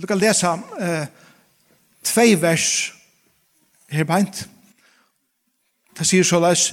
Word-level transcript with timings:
Du 0.00 0.06
kan 0.06 0.18
lesa 0.18 0.56
eh, 0.80 1.06
tvei 2.02 2.34
vers 2.40 2.92
her 3.92 4.04
beint. 4.08 4.48
Det 5.98 6.06
sier 6.08 6.24
så 6.24 6.40
leis, 6.40 6.70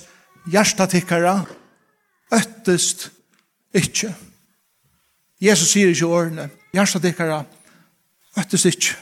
hjertatikkara 0.48 1.42
øttest 2.32 3.10
ikkje. 3.76 4.14
Jesus 5.44 5.74
sier 5.74 5.92
ikkje 5.92 6.08
årene, 6.08 6.48
hjertatikkara 6.74 7.44
øttest 8.40 8.72
ikkje. 8.72 8.96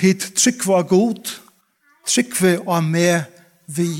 Tid 0.00 0.28
tryggva 0.36 0.82
god, 0.88 1.32
tryggva 2.08 2.58
og 2.66 2.84
med 2.84 3.24
vi. 3.66 3.90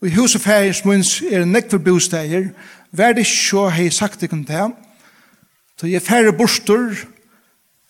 Og 0.00 0.08
i 0.08 0.16
huset 0.16 0.40
færgens 0.40 0.84
munns 0.84 1.18
er 1.22 1.44
nekve 1.44 1.80
bosteier, 1.84 2.50
vær 2.92 3.12
det 3.12 3.26
ikke 3.26 3.40
så 3.44 3.68
hei 3.76 3.90
sagt 3.92 4.22
ikkje 4.24 4.44
til 4.48 4.76
Så 5.78 5.86
jeg 5.86 6.02
færre 6.02 6.32
borster, 6.34 6.90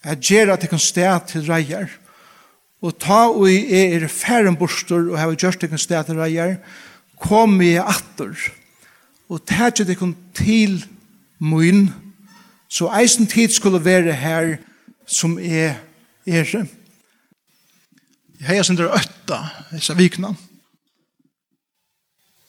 jeg 0.04 0.20
gjør 0.20 0.52
at 0.52 0.62
jeg 0.62 0.70
kan 0.70 0.82
stå 0.82 1.12
til 1.30 1.46
reier, 1.48 1.88
og 2.84 2.94
ta 3.00 3.26
og 3.32 3.48
jeg 3.48 3.96
er 3.96 4.08
færre 4.12 4.52
borster, 4.56 5.08
og 5.08 5.16
jeg 5.16 5.24
har 5.24 5.34
gjort 5.34 5.56
at 5.56 5.62
jeg 5.62 5.72
kan 5.72 5.82
stå 5.82 6.02
til 6.02 6.20
reier, 6.20 6.56
kom 7.18 7.56
jeg 7.64 7.80
atter, 7.82 8.34
og 9.28 9.40
tæt 9.48 9.80
ikke 9.80 9.88
det 9.88 9.98
kan 9.98 10.16
til 10.36 10.84
min, 11.40 11.88
så 12.68 12.90
eisen 13.00 13.26
tid 13.26 13.48
skulle 13.48 13.84
være 13.84 14.12
her 14.12 14.56
som 15.06 15.38
er 15.38 15.80
er. 16.26 16.66
Jeg 18.40 18.46
har 18.46 18.62
sindre 18.62 18.92
øtta, 18.92 19.38
disse 19.72 19.96
vikna. 19.96 20.34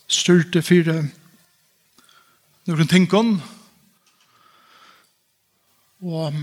Styrte 0.09 0.61
fire, 0.61 1.05
noen 2.67 2.89
tingene, 2.89 3.39
Og 5.99 6.35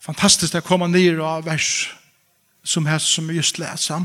fantastisk 0.00 0.58
å 0.58 0.64
komme 0.64 0.88
ned 0.90 1.20
av 1.24 1.46
vers 1.46 1.90
som 2.64 2.86
her 2.86 3.00
som 3.00 3.28
vi 3.28 3.38
just 3.38 3.58
leser. 3.58 4.04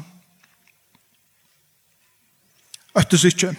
Øttes 2.96 3.26
ikke. 3.28 3.52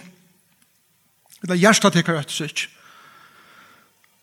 Eller 1.45 1.61
hjertet 1.61 1.99
ikke 2.01 2.17
øttes 2.17 2.41
ikke. 2.41 2.69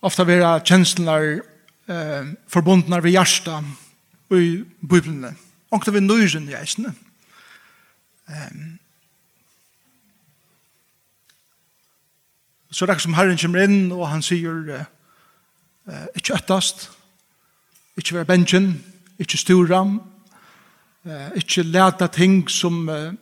Ofte 0.05 0.25
vil 0.27 0.43
jeg 0.43 0.65
kjenslene 0.67 1.41
eh, 1.89 2.33
forbundne 2.51 2.99
ved 3.03 3.15
hjertet 3.15 4.35
i 4.35 4.63
Bibelen. 4.81 5.37
Og 5.71 5.85
det 5.85 5.93
vil 5.93 6.03
nøyren 6.03 6.49
i 6.49 6.57
eisene. 6.59 6.91
Um, 8.25 8.79
så 12.71 12.85
det 12.85 12.95
er 12.95 13.03
som 13.03 13.13
Herren 13.13 13.37
kommer 13.37 13.63
inn 13.63 13.91
og 13.93 14.07
han 14.09 14.25
sier 14.25 14.85
Uh, 15.85 16.07
ikke 16.15 16.33
øttast, 16.33 16.87
ikke 17.97 18.15
være 18.15 18.25
benjen, 18.25 18.71
ikke 19.19 19.37
sturam, 19.37 20.01
uh, 21.05 21.27
ikke 21.37 21.61
leta 21.61 22.07
ting 22.07 22.49
som 22.49 22.89
uh, 22.89 23.13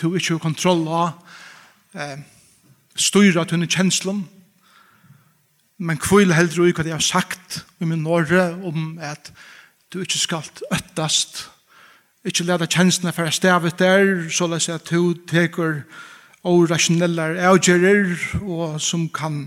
du 0.00 0.14
ikke 0.14 0.34
har 0.34 0.42
kontroll 0.42 0.82
av, 0.90 1.12
uh, 1.94 2.18
styra 2.98 3.44
tunne 3.46 3.70
kjenslom, 3.70 4.24
men 5.78 6.02
kvile 6.02 6.34
heldur 6.34 6.66
ui 6.66 6.74
hva 6.74 6.82
jeg 6.82 6.96
har 6.96 7.06
sagt 7.06 7.62
i 7.78 7.86
min 7.86 8.02
norre 8.02 8.50
om 8.66 8.98
at 8.98 9.30
du 9.94 10.00
ikke 10.02 10.18
skal 10.18 10.50
øttast, 10.74 11.44
ikke 12.26 12.50
leta 12.50 12.66
kjenslene 12.66 13.14
for 13.14 13.22
jeg 13.22 13.38
stavet 13.38 13.78
der, 13.78 14.28
så 14.34 14.50
la 14.50 14.58
seg 14.58 14.80
at 14.80 14.90
du 14.90 15.14
teker 15.30 15.84
og 16.42 16.70
rasjonelle 16.70 17.36
avgjerer 17.38 18.16
og 18.42 18.80
som 18.82 19.06
kan 19.08 19.44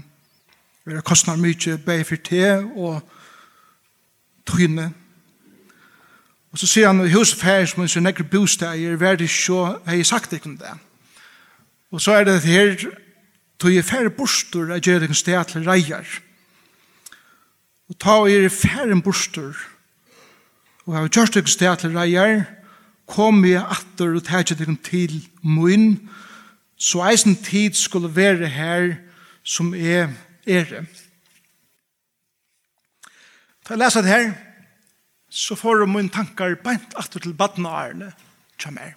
vera 0.87 1.03
kostnar 1.03 1.39
mykje 1.39 1.77
bei 1.83 2.03
for 2.07 2.19
te 2.23 2.43
og 2.63 3.01
tryne. 4.47 4.91
Og 6.51 6.61
så 6.61 6.67
sier 6.69 6.87
han, 6.87 7.03
hos 7.11 7.33
færs, 7.35 7.75
men 7.77 7.89
så 7.91 7.99
nekker 7.99 8.29
bostad, 8.31 8.79
er 8.79 8.99
verdig 8.99 9.29
så, 9.29 9.77
hei 9.87 9.99
sagt 10.07 10.33
ikke 10.33 10.55
det. 10.57 10.75
Og 11.91 12.01
så 12.01 12.15
er 12.17 12.23
det 12.27 12.41
her, 12.47 12.75
tog 13.59 13.73
jeg 13.73 13.85
færre 13.85 14.09
bostor, 14.09 14.71
jeg 14.73 14.81
gjør 14.87 15.07
ikke 15.07 15.17
sted 15.19 15.51
til 15.51 15.67
reier. 15.67 16.07
Og 17.89 17.99
ta 17.99 18.19
og 18.21 18.31
er 18.31 18.49
færre 18.49 19.01
bostor, 19.03 19.55
og 20.85 20.95
jeg 20.95 21.11
gjør 21.11 21.41
en 21.41 21.51
sted 21.51 21.83
til 21.83 21.97
reier, 21.97 22.45
kom 23.07 23.43
jeg 23.45 23.63
atter 23.63 24.15
og 24.15 24.23
tar 24.23 24.43
ikke 24.43 24.75
til 24.83 25.19
mun, 25.41 26.09
så 26.77 27.03
eisen 27.09 27.35
tid 27.35 27.73
skulle 27.73 28.15
være 28.15 28.47
her 28.47 28.95
som 29.43 29.73
er 29.73 30.11
ære. 30.47 30.85
Da 33.67 33.75
jeg 33.75 33.81
leser 33.81 34.01
det 34.01 34.11
her, 34.11 34.31
så 35.29 35.55
får 35.55 35.81
jeg 35.83 35.89
mine 35.91 36.09
tankar 36.09 36.55
beint 36.63 36.95
atter 36.97 37.19
til 37.19 37.35
baden 37.35 37.65
og 37.67 37.75
ærene, 37.75 38.11
som 38.59 38.77
er. 38.79 38.95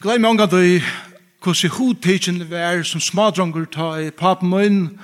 Gled 0.00 0.20
meg 0.20 0.30
omgang 0.30 0.50
til 0.50 0.82
hvordan 1.42 1.70
hodtidgen 1.70 2.40
hodtidsen 2.40 2.50
var 2.50 2.82
som 2.82 3.00
smadronger 3.00 3.64
ta 3.64 3.88
i 4.00 4.10
papen 4.10 4.50
min, 4.50 4.98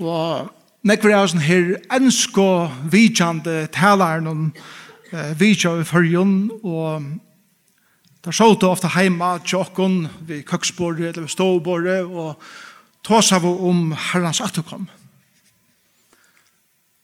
og 0.00 0.50
nekver 0.82 1.10
jeg 1.10 1.30
sånn 1.30 1.44
her 1.44 1.70
ensk 1.94 2.38
og 2.38 2.74
vidkjande 2.90 3.66
talaren 3.74 4.26
om 4.30 4.44
eh, 5.12 5.32
vidkjave 5.38 5.84
førjen, 5.84 6.50
og 6.62 7.04
da 8.24 8.32
så 8.34 8.52
det 8.54 8.68
ofte 8.68 8.90
heima 8.96 9.36
tjokken 9.44 10.08
ved 10.20 10.42
køksbordet 10.48 11.12
eller 11.12 11.26
ved 11.26 11.34
ståbordet, 11.34 12.02
og 12.04 12.40
tås 13.08 13.32
av 13.32 13.46
om 13.48 13.92
herrens 13.92 14.42
atterkom. 14.44 14.88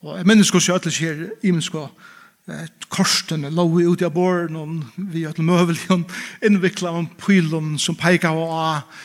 Og 0.05 0.19
jeg 0.19 0.29
minnes 0.29 0.51
hos 0.53 0.69
jeg 0.69 0.77
alltid 0.77 0.93
sier, 0.95 1.23
jeg 1.41 1.55
minnes 1.55 1.71
hvordan 1.73 2.69
korsten 2.93 3.47
lå 3.57 3.65
ut 3.89 4.03
i 4.05 4.11
båren, 4.13 4.57
og 4.61 5.01
vi 5.01 5.25
har 5.25 5.33
møvel 5.41 5.73
møvelen 5.73 6.05
innviklet 6.45 6.93
om 6.93 7.09
pylen 7.19 7.79
som 7.81 7.97
peika 7.97 8.35
og 8.37 8.53
av 8.53 9.03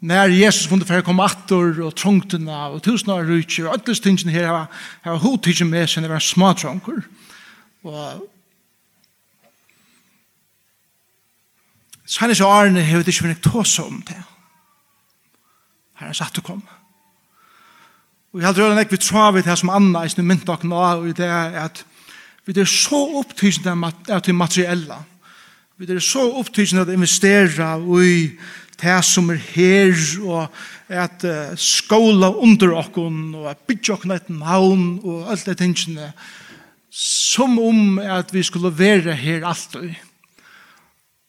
Når 0.00 0.28
Jesus 0.28 0.66
funde 0.66 0.86
för 0.86 0.98
att 0.98 1.04
komma 1.04 1.24
attor 1.24 1.80
och 1.80 1.96
trångtena 1.96 2.66
och 2.66 2.82
tusen 2.82 3.10
av 3.10 3.24
rytter 3.24 3.66
og 3.66 3.72
alldeles 3.72 4.00
tingen 4.00 4.28
her 4.28 4.46
har 4.46 4.66
har 5.02 5.16
hotigen 5.16 5.70
med 5.70 5.90
sig 5.90 6.00
när 6.00 6.08
det 6.08 6.14
var 6.14 6.20
små 6.20 6.54
trångkor. 6.54 7.02
Och 7.82 8.28
Sannes 12.06 12.40
årene 12.40 12.82
har 12.82 12.98
vi 12.98 13.10
ikke 13.12 13.28
vært 13.28 13.42
tås 13.42 13.78
om 13.78 14.02
det 14.08 14.22
her 16.00 16.10
er 16.10 16.16
satt 16.16 16.40
å 16.40 16.44
komme. 16.44 16.78
Og 18.30 18.40
jeg 18.40 18.46
heldur 18.46 18.70
øyne 18.70 18.84
ikke 18.84 18.96
vi 18.96 19.04
tror 19.04 19.32
vi 19.34 19.42
det 19.42 19.56
som 19.58 19.72
Anna 19.74 20.04
i 20.06 20.10
sin 20.10 20.26
mynd 20.26 20.48
og 20.48 20.64
nå, 20.64 20.80
og 20.80 21.14
det 21.18 21.26
er 21.26 21.56
at 21.66 21.84
vi 22.46 22.54
er 22.56 22.66
så 22.66 22.98
opptysende 23.20 23.92
av 24.10 24.22
det 24.26 24.34
materielle. 24.34 24.96
Vi 25.78 25.88
er 25.90 26.02
så 26.02 26.24
opptysende 26.40 26.84
av 26.84 26.90
å 26.90 26.96
investere 26.96 27.70
i 28.06 28.28
det 28.80 28.98
som 29.04 29.30
er 29.32 29.40
her, 29.52 29.96
og 30.24 30.48
at 30.88 31.24
uh, 31.26 31.56
skåle 31.60 32.30
under 32.42 32.74
okken, 32.80 33.34
og 33.36 33.50
at 33.52 33.60
bytja 33.68 33.96
okken 33.98 34.14
et 34.14 34.30
navn, 34.32 35.00
og 35.04 35.28
alt 35.30 35.46
det 35.46 35.58
tingene, 35.60 36.12
som 36.90 37.58
om 37.62 37.98
at 38.02 38.32
vi 38.34 38.42
skulle 38.46 38.72
være 38.78 39.14
her 39.14 39.46
alltid. 39.46 39.92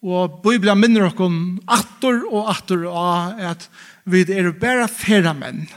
Og 0.01 0.39
Bibelen 0.41 0.79
minner 0.81 1.05
dere 1.05 1.27
om 1.27 1.59
atter 1.69 2.23
og 2.25 2.49
atter 2.49 2.87
av 2.89 3.41
at 3.51 3.67
vi 4.09 4.23
er 4.33 4.49
bare 4.57 4.87
fære 4.89 5.33
menn, 5.37 5.67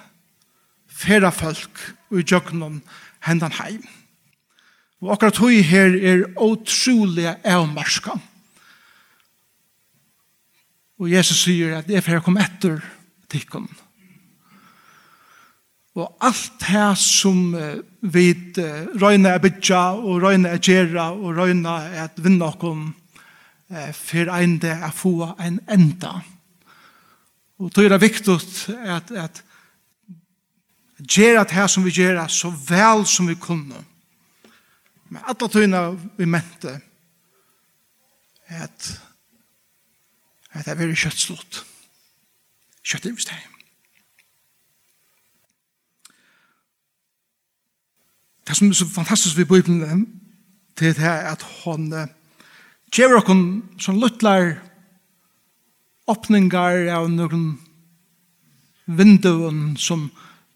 fære 0.89 1.33
folk 1.35 1.83
og 2.09 2.23
i 2.23 2.25
jøgnen 2.25 2.81
hendene 3.27 3.59
heim. 3.61 3.85
Og 5.05 5.13
akkurat 5.13 5.43
høy 5.43 5.61
her 5.61 5.93
er 6.01 6.25
utrolig 6.41 7.29
avmarska. 7.45 8.17
Og 10.97 11.11
Jesus 11.11 11.45
sier 11.45 11.77
at 11.77 11.89
det 11.91 11.99
er 11.99 12.05
for 12.07 12.17
jeg 12.17 12.25
kom 12.25 12.41
etter 12.41 12.81
tikkene. 13.29 13.69
Og 15.95 16.09
alt 16.27 16.57
det 16.65 16.89
som 16.99 17.53
vi 17.55 18.27
røyner 18.99 19.37
er 19.37 19.43
bytja 19.43 19.83
og 20.01 20.25
røyner 20.25 20.57
er 20.57 20.63
gjerra 20.65 21.13
og 21.13 21.37
røyner 21.37 21.93
er 21.93 22.07
at 22.09 22.19
vinna 22.25 22.49
okkur 22.49 22.81
for 23.93 24.31
en 24.37 24.59
det 24.61 24.71
er 24.71 24.91
få 24.91 25.33
en 25.41 25.61
enda. 25.71 26.21
Og 27.59 27.71
det 27.77 27.93
er 27.93 27.99
viktig 27.99 28.35
at, 28.69 29.11
at 29.11 29.45
gjøre 31.01 31.45
det 31.45 31.71
som 31.71 31.85
vi 31.85 31.91
gjør 31.91 32.27
så 32.29 32.51
vel 32.69 33.07
som 33.07 33.29
vi 33.29 33.35
kunne. 33.35 33.85
Men 35.09 35.23
alle 35.27 35.49
tøyene 35.49 35.83
vi 36.17 36.25
mente 36.25 36.81
at 38.49 39.01
at 40.55 40.65
det 40.65 40.71
er 40.71 40.79
veldig 40.79 40.97
kjøttslått. 40.97 41.65
Kjøtt 42.87 43.07
er 43.07 43.15
det. 43.17 43.41
Det 48.47 48.57
som 48.57 48.69
er 48.69 48.77
så 48.79 48.87
fantastisk 48.89 49.37
ved 49.37 49.47
Bibelen 49.51 50.21
det 50.79 50.99
er 50.99 51.33
at 51.33 51.43
hun 51.65 51.93
gjør 52.95 53.19
okkur 53.19 53.41
som 53.83 53.99
luttlar 53.99 54.59
åpningar 56.11 56.87
av 56.95 57.09
noen 57.11 57.47
vinduven 58.87 59.75
som 59.81 60.11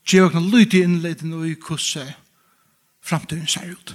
gjør 0.09 0.29
okken 0.29 0.51
i 0.61 0.83
innleiden 0.85 1.35
og 1.35 1.49
i 1.49 1.57
kusset 1.59 2.15
framtiden 3.03 3.49
ser 3.49 3.73
ut. 3.73 3.95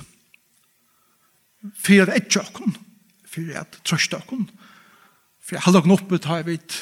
For 1.79 2.03
at 2.03 2.11
etter 2.17 2.41
okken, 2.41 2.75
for 3.29 3.53
at 3.55 3.77
trøste 3.85 4.17
okken, 4.17 4.49
for 5.39 5.55
at 5.55 5.63
halde 5.67 5.79
okken 5.79 5.95
oppe 5.95 6.19
tar 6.19 6.43
vi 6.43 6.57
et 6.57 6.79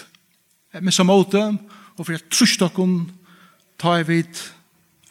missa 0.82 1.04
måte, 1.04 1.44
og 1.98 2.08
for 2.08 2.16
at 2.16 2.30
trøste 2.32 2.66
okken 2.66 3.12
tar 3.82 4.08
vi 4.08 4.24
et 4.24 4.42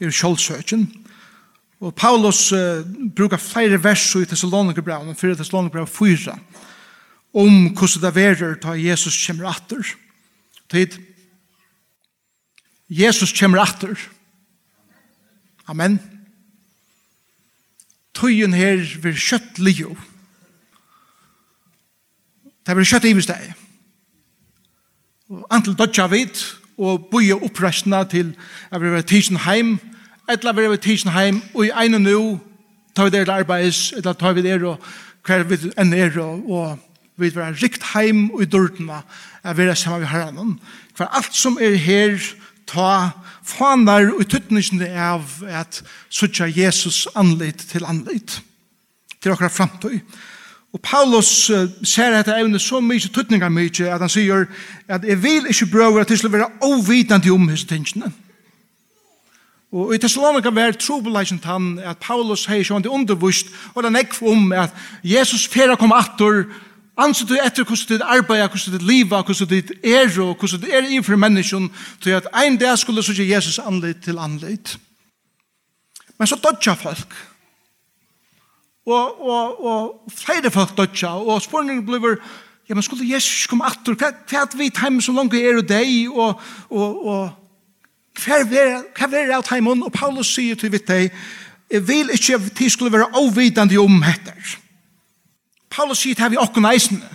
er 0.00 0.10
kjølsøkjen, 0.10 0.88
Og 1.80 1.94
Paulus 1.96 2.52
uh, 2.52 2.84
brukar 3.16 3.40
flere 3.40 3.78
vers 3.80 4.04
i 4.14 4.26
Thessalonikerbraun, 4.28 5.14
4 5.16 5.36
Thessalonikerbraun 5.36 5.88
4, 5.88 6.36
om 7.32 7.54
hvordan 7.72 8.02
det 8.02 8.14
verer 8.14 8.58
da 8.60 8.74
Jesus 8.76 9.16
kommer 9.26 9.48
atter. 9.48 9.94
Tid. 10.68 10.98
Jesus 12.90 13.32
kommer 13.32 13.62
atter. 13.62 13.96
Amen. 15.66 15.96
Tøyen 18.14 18.52
her 18.52 18.84
vil 19.00 19.16
kjøtt 19.16 19.58
lio. 19.62 19.94
Det 22.66 22.76
vil 22.76 22.88
kjøtt 22.90 23.08
ivis 23.08 23.30
deg. 23.30 23.54
Antel 25.48 25.78
dodja 25.78 26.10
vid, 26.10 26.42
og 26.80 27.08
boja 27.12 27.38
opprestna 27.40 28.02
til 28.08 28.34
at 28.68 28.82
vi 28.82 28.90
vil 28.92 29.06
tisen 29.06 29.40
heim, 29.46 29.78
og 29.78 29.99
etla 30.28 30.52
vi 30.52 30.64
er 30.64 30.76
tidsen 30.76 31.10
heim, 31.14 31.42
og 31.54 31.66
i 31.66 31.72
ene 31.84 31.98
nu, 31.98 32.40
tar 32.96 33.08
vi 33.08 33.16
det 33.16 33.24
til 33.26 33.34
arbeids, 33.34 33.92
etla 33.96 34.12
tar 34.12 34.36
vi 34.36 34.42
det 34.42 34.62
og 34.62 34.78
hver 35.26 35.44
vi 35.48 35.58
enn 35.78 35.92
er, 35.94 36.16
og 36.20 36.78
vi 37.16 37.28
vil 37.28 37.36
være 37.36 37.58
rikt 37.62 37.84
heim 37.94 38.30
og 38.30 38.42
i 38.42 38.50
dørtene, 38.50 39.02
er 39.44 39.54
vi 39.54 39.62
er 39.68 39.74
sammen 39.74 40.00
med 40.00 40.08
herren. 40.08 40.60
For 40.94 41.04
alt 41.04 41.34
som 41.36 41.58
er 41.60 41.76
her, 41.76 42.18
ta 42.66 43.10
fanar 43.44 44.12
og 44.14 44.26
tuttningene 44.30 44.88
av 44.94 45.40
at 45.48 45.82
suttja 46.08 46.46
Jesus 46.46 47.06
anleit 47.18 47.64
til 47.70 47.86
anleit 47.88 48.40
til 49.20 49.34
okkar 49.34 49.52
framtøy. 49.52 49.98
Og 50.70 50.80
Paulus 50.82 51.50
uh, 51.50 51.66
ser 51.82 52.14
dette 52.14 52.36
evne 52.38 52.60
så 52.62 52.78
mye 52.80 53.10
tuttningar 53.10 53.50
mye, 53.50 53.88
at 53.90 54.00
han 54.00 54.12
sier 54.12 54.46
at 54.88 55.04
jeg 55.04 55.18
vil 55.22 55.48
ikke 55.50 55.66
brøver 55.72 56.00
at 56.00 56.08
det 56.08 56.20
skal 56.20 56.32
være 56.32 56.50
ovitande 56.62 57.32
om 57.34 57.48
hese 57.50 57.66
tingene. 57.66 58.12
Og 59.72 59.94
i 59.94 59.98
Thessalonika 59.98 60.50
var 60.50 60.74
trobeleisen 60.74 61.40
han 61.44 61.78
at 61.78 62.00
Paulus 62.02 62.48
hei 62.50 62.64
sjående 62.66 62.90
undervust 62.90 63.52
og 63.74 63.84
den 63.86 63.96
ekv 64.00 64.24
om 64.26 64.52
at 64.52 64.74
Jesus 65.06 65.46
fera 65.46 65.76
kom 65.78 65.94
attor 65.94 66.42
anser 67.00 67.26
du 67.26 67.36
etter 67.38 67.64
hvordan 67.64 68.00
du 68.00 68.04
arbeider, 68.04 68.48
hvordan 68.50 68.78
du 68.80 68.84
lever, 68.84 69.22
hvordan 69.22 69.48
du 69.48 69.74
er 69.84 70.20
og 70.20 70.36
hvordan 70.36 70.60
du 70.60 70.68
er 70.74 70.90
i 70.90 71.02
for 71.02 71.16
menneskjen 71.16 71.70
til 72.02 72.18
at 72.18 72.26
en 72.44 72.58
dag 72.58 72.78
skulle 72.78 73.02
så 73.02 73.14
Jesus 73.22 73.58
anleit 73.58 74.02
til 74.04 74.18
anleit. 74.18 74.78
Men 76.18 76.26
så 76.26 76.36
dødja 76.36 76.74
folk. 76.74 77.14
Og, 78.86 79.28
og, 79.28 79.64
og 79.64 80.12
flere 80.12 80.50
folk 80.50 80.76
dødja, 80.76 81.08
og 81.08 81.42
spørningen 81.42 81.86
blir 81.86 82.18
ja, 82.68 82.74
men 82.74 82.82
skulle 82.82 83.14
Jesus 83.14 83.46
komme 83.46 83.66
atter? 83.66 83.94
hva, 83.98 84.12
hva 84.30 84.44
vet 84.54 84.78
heim 84.78 85.00
så 85.00 85.12
langt 85.12 85.34
er 85.34 85.58
og 85.58 85.66
deg 85.68 86.10
og, 86.10 86.40
og, 86.70 87.06
og 87.06 87.39
Hva 88.18 88.40
er 88.40 89.28
det 89.28 89.36
av 89.36 89.44
teimen? 89.46 89.84
Og 89.86 89.92
Paulus 89.92 90.32
sier 90.34 90.58
til 90.58 90.72
vitt 90.72 90.88
deg, 90.88 91.14
jeg 91.70 91.86
vil 91.86 92.10
ikke 92.10 92.34
at 92.34 92.50
de 92.58 92.70
skulle 92.70 92.92
være 92.92 93.12
avvidende 93.20 93.78
om 93.78 94.02
etter. 94.02 94.56
Paulus 95.70 96.02
sier 96.02 96.18
til 96.18 96.32
vi 96.34 96.40
okken 96.40 96.66
eisene. 96.66 97.06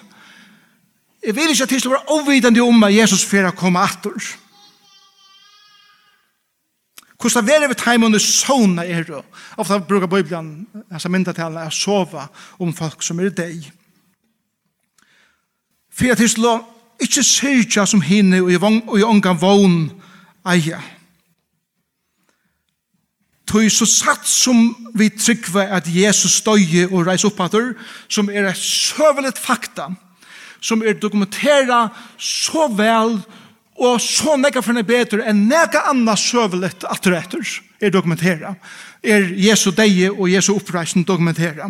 Jeg 1.25 1.36
vil 1.36 1.51
ikke 1.51 1.63
at 1.63 1.69
de 1.69 1.80
skulle 1.80 1.97
være 1.97 2.19
avvidende 2.19 2.63
om 2.63 2.83
at 2.88 2.95
Jesus 2.95 3.25
fyrir 3.25 3.51
å 3.51 3.57
komme 3.57 3.81
atter. 3.83 4.15
Hvordan 7.19 7.50
er 7.50 7.59
det 7.59 7.69
ved 7.71 7.80
teimen 7.80 8.13
og 8.13 8.21
sånne 8.21 8.86
er 8.86 9.03
det. 9.07 9.21
Ofte 9.57 9.80
bruker 9.88 10.07
Bibelen, 10.07 10.68
altså 10.92 11.09
myndetalene, 11.09 11.65
å 11.65 11.74
sove 11.74 12.27
om 12.59 12.74
folk 12.75 13.03
som 13.03 13.19
er 13.19 13.31
deg. 13.33 13.63
Fyrir 15.95 16.13
at 16.13 16.21
de 16.21 16.27
skulle 16.30 16.59
ikke 17.01 17.24
syrja 17.24 17.86
som 17.88 18.03
hinne 18.03 18.44
og 18.44 18.51
i 18.51 19.03
ångan 19.03 19.42
vogn 19.42 19.80
eia. 20.51 20.81
Tøy 23.45 23.69
så 23.69 23.86
satt 23.86 24.25
som 24.27 24.71
vi 24.97 25.12
tryggva 25.13 25.68
at 25.77 25.88
Jesus 25.92 26.39
støye 26.42 26.88
og 26.89 27.06
reis 27.07 27.25
oppater, 27.27 27.75
som 28.09 28.30
er 28.30 28.50
et 28.50 28.57
søvelet 28.57 29.38
fakta, 29.38 29.92
som 30.62 30.81
er 30.81 30.97
dokumentera 30.97 31.88
så 32.18 32.68
vel 32.74 33.19
og 33.75 34.00
så 34.00 34.38
nekka 34.39 34.63
for 34.63 34.75
nek 34.75 34.88
betur 34.88 35.21
enn 35.27 35.45
nekka 35.50 35.83
anna 35.92 36.15
søvelet 36.18 36.88
at 36.88 37.07
etter 37.07 37.45
er 37.81 37.92
dokumentera. 37.92 38.56
Er 39.03 39.27
Jesu 39.36 39.71
deie 39.75 40.09
og 40.12 40.30
Jesu 40.31 40.56
oppreisen 40.56 41.03
dokumentera 41.03 41.69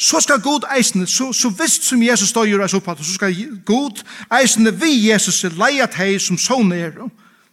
så 0.00 0.20
skal 0.20 0.40
god 0.40 0.64
eisne, 0.76 1.06
så, 1.06 1.32
så 1.32 1.50
visst 1.52 1.84
som 1.84 2.02
Jesus 2.02 2.32
døyer 2.32 2.62
oss 2.64 2.74
opphatt, 2.74 3.02
så 3.04 3.12
skal 3.18 3.36
god 3.68 4.00
eisne 4.32 4.72
vi 4.80 4.94
Jesus 5.10 5.44
er 5.44 5.58
leiat 5.60 5.98
som 6.20 6.38
sånne 6.40 6.76
er, 6.76 6.96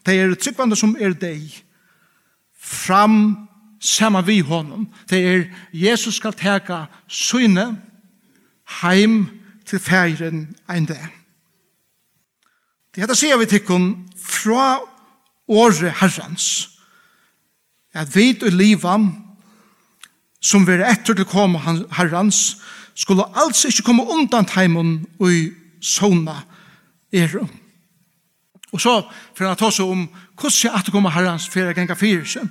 de 0.05 0.15
er 0.15 0.35
tryggvande 0.35 0.75
som 0.75 0.95
er 0.99 1.11
deg, 1.11 1.51
fram 2.55 3.47
saman 3.83 4.27
vi 4.27 4.39
honom, 4.39 4.87
det 5.09 5.19
er 5.27 5.43
Jesus 5.73 6.15
skal 6.15 6.33
teka 6.33 6.85
syne 7.07 7.81
heim 8.81 9.27
til 9.65 9.79
færen 9.79 10.55
ein 10.69 10.85
dag. 10.85 11.11
Det 12.95 13.03
heter 13.03 13.15
sier 13.15 13.37
vi 13.37 13.45
tikkun 13.45 14.07
fra 14.17 14.79
året 15.47 15.99
herrens, 15.99 16.69
at 17.93 18.15
vi 18.15 18.33
til 18.33 18.53
livam, 18.53 19.26
som 20.47 20.67
vil 20.67 20.83
etter 20.85 21.17
til 21.17 21.27
koma 21.27 21.59
herrens 21.97 22.57
skulle 22.97 23.25
altså 23.35 23.69
ikke 23.69 23.89
komme 23.89 24.07
undan 24.07 24.47
teimen 24.47 25.01
og 25.19 25.31
i 25.33 25.41
sona 25.83 26.39
er. 27.13 27.35
Og 28.71 28.81
så 28.81 29.01
for 29.35 29.47
han 29.47 29.59
ta 29.59 29.69
seg 29.71 29.91
om 29.91 30.07
hvordan 30.37 30.63
jeg 30.63 30.73
at 30.73 30.91
kommer 30.91 31.13
herrens 31.13 31.47
for 31.49 31.59
jeg 31.59 31.75
ganger 31.75 31.99
fyrir. 31.99 32.47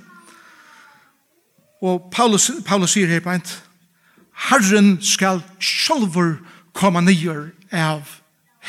Og 1.81 2.09
Paulus, 2.11 2.51
Paulus 2.65 2.95
sier 2.95 3.07
her 3.07 3.21
på 3.21 3.33
en 3.33 3.45
Herren 4.47 4.97
skal 5.01 5.41
sjolver 5.59 6.37
komme 6.77 7.01
nyer 7.01 7.49
av 7.73 8.05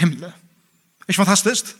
himmelen. 0.00 0.32
Er 0.32 1.12
ikke 1.12 1.25
fantastisk? 1.25 1.75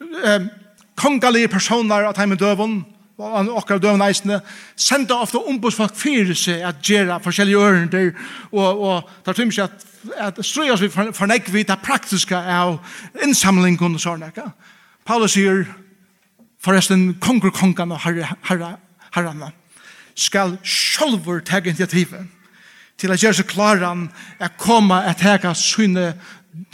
Um, 0.00 0.50
kongalige 0.96 1.48
personer 1.48 2.04
av 2.08 2.14
teimen 2.16 2.38
døven, 2.40 2.82
og 3.20 3.52
okkar 3.60 3.80
døvn 3.82 4.02
eisene, 4.04 4.40
senda 4.76 5.20
ofte 5.20 5.40
ombudsfolk 5.40 5.94
fyrir 5.98 6.34
seg 6.38 6.64
at 6.66 6.80
gjera 6.84 7.20
forskjellige 7.22 7.60
ørender, 7.60 8.10
og, 8.52 8.80
og 8.80 9.12
det 9.24 9.32
er 9.32 9.38
tymisk 9.38 9.64
at, 9.66 9.86
at 10.16 10.40
strøyas 10.46 10.82
vi 10.82 10.90
fornegg 10.90 11.52
vi 11.52 11.64
det 11.68 11.78
praktiska 11.84 12.40
av 12.56 12.78
innsamlingen 13.22 13.96
og 13.96 14.02
sånne. 14.02 14.32
Ikke? 14.32 14.48
Paulus 15.06 15.36
sier, 15.36 15.64
forresten, 16.60 17.14
konger, 17.20 17.52
kongan 17.56 17.96
og 17.96 18.02
herre, 18.04 18.34
herre, 18.48 18.74
herrene 19.14 19.52
skal 20.20 20.58
sjolver 20.66 21.40
teg 21.46 21.70
initiativet 21.70 22.28
til 23.00 23.12
at 23.14 23.22
gjøre 23.22 23.38
seg 23.40 23.48
klaran 23.48 24.08
at 24.42 24.58
koma 24.60 25.00
at 25.08 25.22
tega 25.22 25.54
syne, 25.56 26.12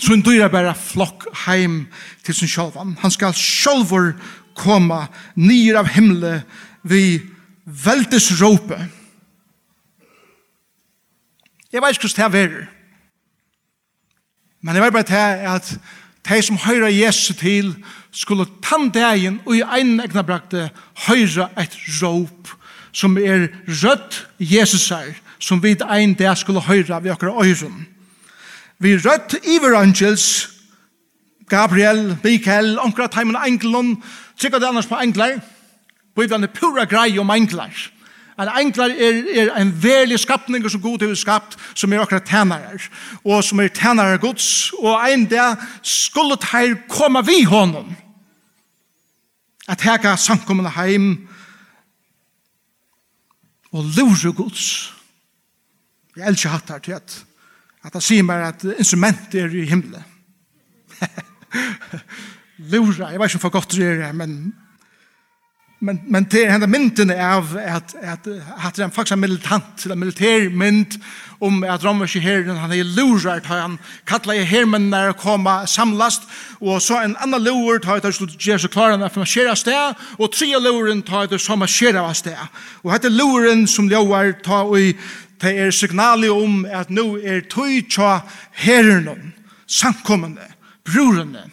syne 0.01 0.25
dyra 0.27 0.49
bare 0.51 0.75
flokk 0.75 1.29
heim 1.45 1.85
til 2.27 2.35
sin 2.35 2.51
sjolvan. 2.51 2.97
Han 3.03 3.15
skal 3.15 3.37
sjolver 3.37 4.17
koma 4.57 5.07
nyr 5.37 5.79
av 5.81 5.91
himle 5.95 6.41
vi 6.87 7.21
veldes 7.65 8.31
råpe. 8.41 8.79
Jeg 11.73 11.83
vet 11.83 11.97
ikke 11.97 12.09
hvordan 12.09 12.33
det 12.33 12.43
er. 12.47 12.67
Men 14.63 14.75
jeg 14.75 14.83
vet 14.83 14.93
bare 14.93 15.11
til 15.11 15.47
at 15.55 15.73
de 16.29 16.43
som 16.43 16.59
høyrer 16.59 16.95
Jesu 16.95 17.35
til 17.39 17.75
skulle 18.11 18.49
tann 18.65 18.89
dagen 18.91 19.41
og 19.45 19.57
i 19.57 19.63
egen 19.63 20.01
egna 20.01 20.25
brakte 20.27 20.71
høyre 21.07 21.51
et 21.61 21.77
råp 22.01 22.51
som 22.97 23.19
er 23.21 23.51
rødt 23.69 24.25
Jesus 24.41 24.89
her 24.89 25.13
som 25.39 25.61
vi 25.63 25.77
ein 25.85 26.15
dag 26.15 26.37
skulle 26.39 26.65
høyre 26.65 27.03
ved 27.05 27.11
akkurat 27.13 27.47
øyren. 27.47 27.87
Vi 28.79 28.97
rødt 28.97 29.37
iverangels 29.45 30.51
Gabriel, 31.49 32.17
Mikael, 32.25 32.79
omkrat 32.79 33.15
heimen 33.15 33.37
Englund, 33.47 33.97
Tjekka 34.37 34.59
det 34.59 34.69
annars 34.69 34.87
på 34.87 34.99
englar. 35.01 35.41
Bibelen 36.17 36.45
er 36.45 36.53
pura 36.53 36.85
grei 36.85 37.19
om 37.19 37.31
englar. 37.31 37.73
En 38.37 38.51
englar 38.61 38.93
er, 38.93 39.23
er 39.33 39.53
en 39.57 39.73
verlig 39.83 40.19
skapning 40.21 40.65
som 40.71 40.81
god 40.81 41.07
har 41.07 41.15
skapt, 41.15 41.57
som 41.75 41.93
er 41.93 42.01
akkurat 42.01 42.25
tænare, 42.29 42.79
og 43.25 43.45
som 43.45 43.61
er 43.61 43.69
tænare 43.69 44.19
gods, 44.19 44.73
og 44.79 45.13
en 45.13 45.25
dag 45.27 45.57
skulle 45.83 46.37
teir 46.37 46.77
komme 46.89 47.25
vi 47.27 47.43
honom. 47.45 47.97
At 49.69 49.81
heka 49.81 50.17
samkommende 50.17 50.71
heim 50.71 51.29
og 53.73 53.85
lure 53.97 54.33
gods. 54.33 54.93
Jeg 56.17 56.29
elsker 56.29 56.51
hatt 56.51 56.71
her 56.71 56.79
til 56.79 56.93
at 56.93 57.27
at 57.87 57.95
han 57.95 58.03
sier 58.03 58.25
meg 58.27 58.43
at 58.49 58.65
instrumentet 58.81 59.37
er 59.39 59.53
i 59.55 59.67
himmelen. 59.69 60.03
lura, 62.59 63.11
jeg 63.11 63.21
vet 63.21 63.29
ikke 63.31 63.37
om 63.37 63.41
for 63.41 63.59
godt 63.59 63.77
det 63.77 63.89
er, 64.01 64.13
men, 64.13 64.55
men, 65.81 66.01
men 66.09 66.25
det 66.25 66.47
er 66.47 66.55
henne 66.55 66.69
mynden 66.71 67.11
av 67.13 67.53
at, 67.61 67.95
at, 68.01 68.27
at 68.27 68.77
det 68.77 68.85
er 68.85 68.93
faktisk 68.95 69.13
en 69.13 69.21
militant, 69.21 69.85
eller 69.85 69.99
militær 70.01 70.49
mynd 70.49 70.97
om 71.45 71.65
at 71.69 71.85
romerske 71.85 72.21
herren, 72.21 72.57
han 72.57 72.73
er 72.73 72.89
lurar, 72.97 73.43
da 73.45 73.61
han 73.61 73.77
kallar 74.09 74.41
i 74.41 74.47
hermen 74.49 74.89
når 74.91 75.13
koma 75.21 75.59
samlast, 75.69 76.25
og 76.61 76.81
så 76.83 77.03
en 77.05 77.17
annan 77.21 77.45
lur, 77.45 77.79
da 77.79 77.99
han 77.99 78.13
slutt 78.13 78.39
gjør 78.41 78.65
så 78.65 78.73
klarar 78.73 78.97
han 78.97 79.05
man 79.05 79.29
skjer 79.29 79.51
av 79.53 79.61
sted, 79.61 80.07
og 80.19 80.33
tre 80.33 80.49
luren, 80.57 81.05
da 81.05 81.27
han 81.27 81.39
som 81.39 81.61
man 81.61 81.69
skjer 81.69 82.01
av 82.01 82.15
sted. 82.17 82.41
Og 82.83 82.95
hette 82.95 83.13
luren 83.13 83.67
som 83.69 83.91
ljóar, 83.93 84.33
ta 84.45 84.65
i, 84.81 84.95
det 85.45 85.53
er 85.61 85.71
signali 85.71 86.33
om 86.33 86.65
at 86.65 86.89
nu 86.89 87.19
er 87.21 87.45
tøy 87.53 87.83
tja 87.85 88.23
herren, 88.65 89.35
samkommende, 89.67 90.49
brorene, 90.89 91.51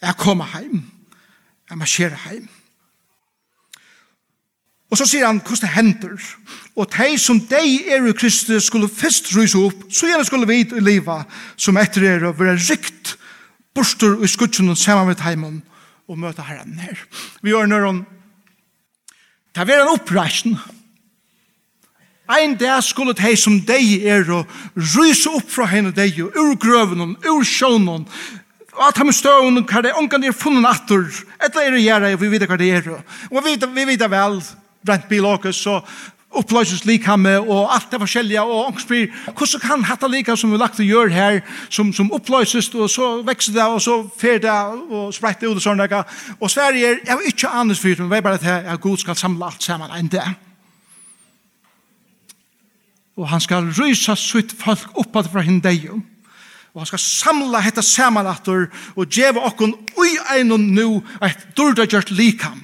Jeg 0.00 0.16
kommer 0.16 0.48
hjem. 0.58 0.82
Jeg 1.70 1.78
marsjerer 1.78 2.30
hjem. 2.30 2.48
Og 4.90 4.98
så 4.98 5.06
sier 5.06 5.28
han 5.28 5.38
hvordan 5.38 5.62
det 5.62 5.74
hender. 5.76 6.28
Og 6.74 6.88
de 6.90 7.18
som 7.18 7.38
de 7.50 7.62
er 7.94 8.06
i 8.08 8.12
Kristus 8.16 8.66
skulle 8.66 8.88
først 8.88 9.30
ryse 9.36 9.58
opp, 9.58 9.84
så 9.92 10.08
gjerne 10.08 10.26
skulle 10.26 10.48
vi 10.50 10.64
i 10.64 10.82
livet 10.82 11.38
som 11.56 11.78
etter 11.78 12.06
er 12.08 12.26
å 12.26 12.34
være 12.34 12.58
rikt, 12.58 13.14
borster 13.74 14.18
i 14.24 14.28
skutsen 14.28 14.72
og 14.72 14.78
sammen 14.78 15.06
med 15.12 15.22
heimen 15.22 15.60
og 16.10 16.18
møte 16.18 16.42
herren 16.42 16.80
her. 16.82 16.98
Vi 17.42 17.54
gjør 17.54 17.70
når 17.70 17.86
han 17.86 18.06
Det 19.54 19.66
er 19.66 19.82
en 19.82 19.94
oppreisen. 19.94 20.58
Ein 22.30 22.54
dag 22.54 22.82
skulle 22.84 23.14
de 23.18 23.36
som 23.36 23.60
de 23.66 24.06
er 24.06 24.28
og 24.30 24.46
ryse 24.76 25.30
opp 25.30 25.50
fra 25.50 25.66
henne 25.66 25.90
de 25.90 26.06
og 26.22 26.36
ur 26.38 26.54
grøven 26.54 27.00
og 27.00 27.26
ur 27.26 27.42
sjånen 27.42 28.06
Og 28.80 28.86
at 28.88 28.96
han 28.96 29.12
støvn, 29.12 29.60
hva 29.68 29.82
det 29.84 29.90
er 29.92 29.98
ångan 30.00 30.24
er 30.24 30.32
funnet 30.32 30.64
natter, 30.64 31.04
etter 31.36 31.66
er 31.66 31.74
det 31.76 31.82
gjerne, 31.84 32.14
vi 32.16 32.30
vet 32.32 32.46
hva 32.48 32.56
det 32.56 32.70
er. 32.78 32.88
Og 33.28 33.42
vi 33.44 33.52
vet, 33.52 33.66
vi 33.76 33.84
vet 33.92 34.06
vel, 34.08 34.40
brent 34.86 35.04
bil 35.10 35.28
åkes, 35.28 35.60
så 35.66 35.82
oppløses 36.40 36.86
likhamme, 36.86 37.34
og 37.40 37.74
alt 37.74 37.90
det 37.92 38.00
forskjellige, 38.00 38.40
og 38.40 38.70
ångsbyr, 38.70 39.06
hvordan 39.36 39.60
kan 39.60 39.84
hatta 39.84 40.08
lika 40.08 40.36
som 40.38 40.52
vi 40.52 40.60
lagt 40.60 40.80
å 40.80 40.86
gjøre 40.86 41.12
her, 41.12 41.40
som, 41.68 41.90
som 41.92 42.08
oppløses, 42.14 42.70
og 42.72 42.88
så 42.88 43.08
vekser 43.26 43.58
det, 43.58 43.66
og 43.66 43.82
så 43.84 43.96
fer 44.16 44.38
det, 44.40 44.54
og 44.88 45.10
spretter 45.12 45.48
det 45.48 45.50
ut 45.50 45.60
og 45.60 45.64
sånn, 45.64 45.82
og 46.38 46.52
Sverige 46.52 46.94
er, 46.94 47.02
jeg 47.04 47.18
vil 47.18 47.32
ikke 47.34 47.50
annet 47.60 47.82
fyrt, 47.82 48.00
men 48.00 48.12
vi 48.14 48.20
er 48.20 48.24
bare 48.24 48.40
til 48.40 48.70
at 48.72 48.80
Gud 48.80 49.02
skal 49.02 49.18
samle 49.18 49.50
alt 49.50 49.66
sammen 49.66 49.92
enn 49.98 50.08
det. 50.12 50.24
Og 53.18 53.28
han 53.28 53.42
skal 53.42 53.68
rysa 53.76 54.16
sitt 54.16 54.54
folk 54.56 54.96
oppad 55.02 55.28
fra 55.28 55.44
hindeion, 55.44 56.06
og 56.74 56.80
han 56.80 56.86
skal 56.86 57.02
samla 57.02 57.60
hetta 57.64 57.82
saman 57.82 58.28
og 58.30 59.06
djeva 59.10 59.42
okkun 59.48 59.74
ui 59.98 60.10
einun 60.30 60.70
nu 60.74 61.00
eit 61.22 61.48
durda 61.56 61.86
gjørt 61.86 62.10
likam. 62.10 62.60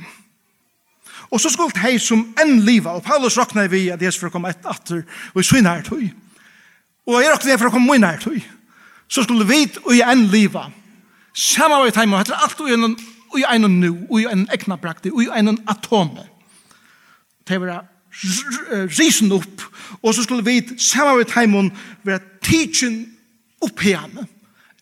Og 1.31 1.41
så 1.43 1.51
skuld 1.51 1.75
hei 1.83 1.99
som 1.99 2.23
enn 2.39 2.61
liva, 2.63 2.95
og 2.95 3.03
Paulus 3.03 3.39
rokna 3.39 3.67
vi 3.67 3.89
at 3.91 4.03
Jesus 4.03 4.21
for 4.21 4.31
å 4.31 4.37
komme 4.37 4.53
et 4.55 4.67
og 4.67 5.41
i 5.41 5.43
svinn 5.43 5.67
her 5.67 5.83
tøy. 5.83 6.07
Og 7.07 7.23
jeg 7.23 7.33
rokna 7.33 7.59
for 7.59 7.69
å 7.71 7.75
komme 7.75 7.93
min 7.93 8.07
her 8.07 8.21
tøy. 8.23 8.39
Så 9.09 9.25
skulle 9.27 9.47
vi 9.47 9.67
ui 9.91 10.01
enn 10.03 10.29
liva. 10.31 10.69
Samma 11.35 11.81
var 11.81 11.91
i 11.91 11.95
teima, 11.95 12.21
etter 12.23 12.39
alt 12.39 12.61
ui 12.61 12.71
einun 12.73 12.97
ui 13.35 13.43
einun 13.45 13.81
nu, 13.81 13.91
ui 14.09 14.25
einun 14.25 14.47
egna 14.55 14.79
prakti, 14.81 15.11
ui 15.11 15.27
einun 15.29 15.59
atome. 15.67 16.25
Det 17.47 17.59
var 17.61 17.85
risen 18.97 19.33
upp, 19.33 19.67
og 20.03 20.15
så 20.15 20.23
skulle 20.23 20.47
vi 20.47 20.79
samma 20.79 21.17
var 21.17 21.27
i 21.27 21.31
teima 21.31 21.67
være 22.07 22.23
teaching 22.43 23.16
opp 23.65 23.85
igjen 23.85 24.27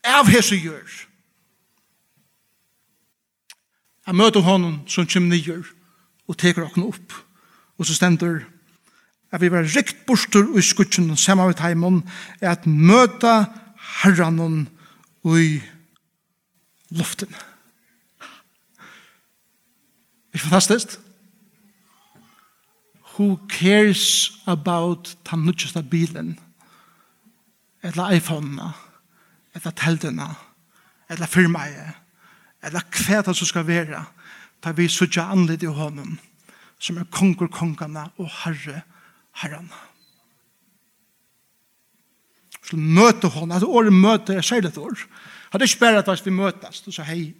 av 0.04 0.28
hese 0.28 0.56
gjør. 0.58 0.88
Jeg 4.04 4.18
møter 4.18 4.44
honom 4.44 4.82
som 4.90 5.08
kommer 5.08 5.32
nyer 5.32 5.64
og 6.28 6.36
teker 6.40 6.66
okken 6.66 6.88
opp. 6.90 7.14
Og 7.80 7.88
så 7.88 7.96
stender 7.96 8.42
at 9.34 9.40
vi 9.42 9.50
var 9.50 9.66
rikt 9.66 10.04
borster 10.06 10.46
i 10.54 10.62
skutsjen 10.62 11.10
og 11.10 11.18
samme 11.18 11.46
med 11.48 11.62
heimen 11.64 12.02
er 12.40 12.52
at 12.52 12.68
møta 12.68 13.46
herranen 14.02 14.68
i 15.24 15.58
luften. 16.94 17.32
Det 20.30 20.40
er 20.40 20.44
fantastisk. 20.44 20.98
Who 23.14 23.38
cares 23.48 24.32
about 24.46 25.16
den 25.30 25.44
nødgjeste 25.46 25.82
bilen? 25.82 26.38
eller 27.84 28.16
iPhone 28.16 28.72
eller 29.54 29.74
teltene, 29.78 30.28
eller 31.10 31.30
firmaet, 31.30 32.00
eller 32.64 32.82
hva 33.04 33.20
det 33.22 33.36
som 33.36 33.46
skal 33.46 33.66
være, 33.68 34.00
da 34.64 34.72
vi 34.74 34.88
sutja 34.88 35.28
anledd 35.30 35.62
i 35.62 35.70
hånden, 35.70 36.16
som 36.80 36.98
er 36.98 37.10
konger 37.12 37.50
kongene 37.52 38.08
og 38.18 38.30
herre 38.42 38.82
herrene. 39.42 39.82
Så 42.64 42.80
møte 42.80 43.28
hånden, 43.28 43.54
altså 43.58 43.68
året 43.68 43.92
møte 43.92 44.34
er 44.34 44.42
særlig 44.46 44.72
et 44.72 44.80
år. 44.80 44.96
Det 45.52 45.60
er 45.60 45.68
ikke 45.68 45.84
bare 45.84 46.02
at 46.02 46.26
vi 46.26 46.32
møtes, 46.34 46.80
du 46.82 46.90
sa 46.90 47.04
hei, 47.06 47.34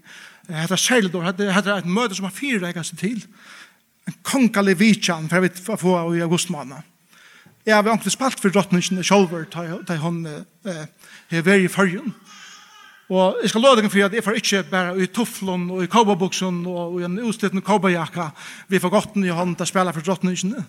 det 0.46 0.70
er 0.70 0.76
særlig 0.76 1.08
et 1.08 1.18
år, 1.18 1.30
det 1.32 1.48
er 1.50 1.78
et 1.78 1.88
møte 1.88 2.14
som 2.14 2.28
har 2.28 2.36
fire 2.36 2.60
reikast 2.66 2.98
til, 3.00 3.24
en 4.06 4.18
kongelig 4.22 4.76
vidtjan, 4.78 5.26
for 5.28 5.40
jeg 5.40 5.48
vet 5.48 5.62
hva 5.64 5.78
få 5.80 5.94
i 6.14 6.20
august 6.22 6.50
måned. 6.52 6.93
Jeg 7.64 7.76
har 7.76 7.94
ikke 7.96 8.12
spalt 8.12 8.40
for 8.40 8.52
drottningen 8.52 9.04
sjolver 9.04 9.46
da 9.48 9.96
hun 10.02 10.24
er 10.28 10.86
veldig 11.30 11.64
i 11.64 11.72
fargen. 11.72 12.14
Og 13.08 13.38
jeg 13.42 13.52
skal 13.52 13.64
lade 13.64 13.82
deg 13.82 13.92
for 13.92 14.04
at 14.04 14.16
jeg 14.16 14.24
får 14.24 14.40
ikke 14.40 14.62
bare 14.70 14.96
i 15.00 15.06
tufflån 15.12 15.70
og 15.72 15.84
i 15.84 15.88
kobabuksen 15.92 16.62
og 16.68 16.98
i 17.00 17.06
en 17.08 17.18
utstøttende 17.24 17.64
kobajakka 17.64 18.30
vi 18.68 18.80
får 18.80 18.92
godt 18.92 19.16
i 19.20 19.32
hånd 19.32 19.56
til 19.56 19.64
å 19.64 19.70
spille 19.70 19.92
for 19.96 20.04
drottningene. 20.04 20.64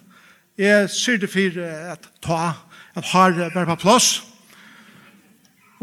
Jeg 0.59 0.89
syr 0.91 1.19
det 1.19 1.31
for 1.31 1.59
at 1.63 2.07
ta 2.23 2.41
at 2.95 3.11
har 3.11 3.35
bare 3.51 3.75
på 3.75 3.81
plass 3.83 4.23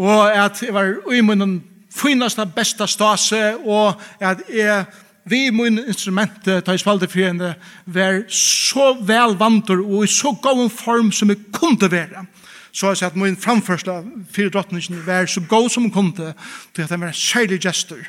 og 0.00 0.32
at 0.32 0.62
jeg 0.64 0.72
var 0.74 0.94
i 1.12 1.20
min 1.20 1.60
fineste, 1.92 2.46
beste 2.56 2.86
stase 2.88 3.56
og 3.60 4.00
at 4.20 4.40
jeg 4.48 4.86
vi 5.24 5.50
min 5.50 5.78
instrument 5.78 6.44
ta 6.44 6.74
i 6.74 6.80
spalte 6.80 7.08
for 7.08 7.22
henne 7.22 7.54
var 7.86 8.22
så 8.32 8.92
vel 9.06 9.36
vantur 9.38 9.84
og 9.84 10.04
i 10.04 10.10
så 10.10 10.34
god 10.42 10.68
form 10.70 11.12
som 11.12 11.30
jeg 11.30 11.38
kunne 11.54 11.90
være. 11.90 12.26
Så 12.72 12.88
jeg 12.88 13.02
sier 13.02 13.12
at 13.12 13.18
min 13.20 13.36
framførsla 13.36 13.98
for 14.32 14.52
drottningen 14.52 15.02
var 15.06 15.28
så 15.28 15.42
god 15.48 15.68
som 15.70 15.86
hun 15.86 15.92
kunne 15.92 16.32
til 16.74 16.82
at 16.82 16.90
den 16.90 17.00
var 17.00 17.12
en 17.12 17.14
særlig 17.14 17.60
gestur. 17.60 18.02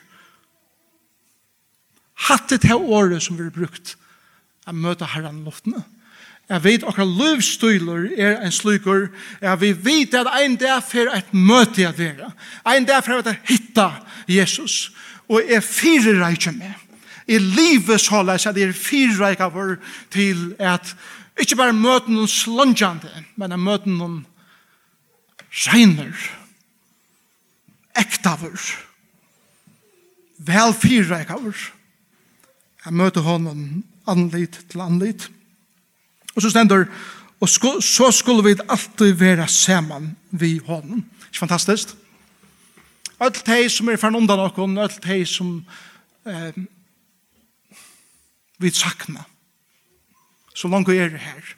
Hattet 2.30 2.64
her 2.64 2.80
året 2.80 3.24
som 3.24 3.38
vi 3.38 3.44
har 3.44 3.56
brukt 3.56 3.98
at 4.68 4.76
møte 4.76 5.06
herren 5.06 5.44
luftene. 5.44 5.84
Jeg 6.50 6.64
vet 6.64 6.84
akkurat 6.84 7.08
løvstøyler 7.08 8.08
er 8.20 8.42
en 8.44 8.52
slukur. 8.52 9.08
Jeg 9.42 9.60
vil 9.62 9.78
vite 9.86 10.20
at 10.20 10.32
en 10.44 10.56
dag 10.60 10.84
for 10.84 11.12
et 11.16 11.34
møte 11.34 11.82
jeg 11.82 11.98
være. 11.98 12.32
En 12.76 12.86
dag 12.86 13.04
for 13.04 13.20
at 13.20 13.32
jeg 13.32 13.40
hitta 13.48 13.90
Jesus. 14.28 14.92
Og 15.30 15.42
jeg 15.50 15.64
fyrer 15.64 16.20
reikker 16.24 16.52
med 16.52 16.83
i 17.28 17.40
livet 17.40 18.02
så 18.02 18.22
leis 18.24 18.46
at 18.48 18.56
det 18.56 18.68
er 18.68 18.78
fyrreik 18.78 19.42
av 19.44 19.54
vår 19.56 19.78
til 20.14 20.52
at 20.60 20.96
ikke 21.40 21.58
bare 21.58 21.76
møte 21.76 22.12
noen 22.14 22.30
slunjande, 22.30 23.10
men 23.40 23.56
at 23.56 23.62
møte 23.62 23.90
noen 23.90 24.22
regner, 25.70 26.14
ektaver, 27.98 28.58
vel 30.44 30.76
fyrreik 30.78 31.32
av. 31.34 31.48
Jeg 32.84 33.00
møte 33.00 33.24
honom 33.24 33.84
anlit 34.10 34.60
til 34.70 34.84
anlit. 34.84 35.30
Og 36.36 36.42
så 36.44 36.52
stender, 36.52 36.88
og 37.40 37.50
så 37.50 38.10
skulle 38.12 38.44
vi 38.46 38.56
alltid 38.68 39.14
være 39.20 39.48
saman 39.48 40.14
vi 40.32 40.58
honom. 40.66 41.04
Ikke 41.30 41.46
fantastisk? 41.46 41.96
Alt 43.20 43.46
de 43.46 43.70
som 43.70 43.90
er 43.90 44.02
fernundan 44.02 44.42
okkon, 44.44 44.78
alt 44.78 45.00
de 45.04 45.22
som 45.26 45.56
eh, 46.28 46.56
vi 48.64 48.72
sakna. 48.74 49.26
Så 50.56 50.68
langt 50.68 50.90
vi 50.90 50.98
er 50.98 51.18
her, 51.18 51.56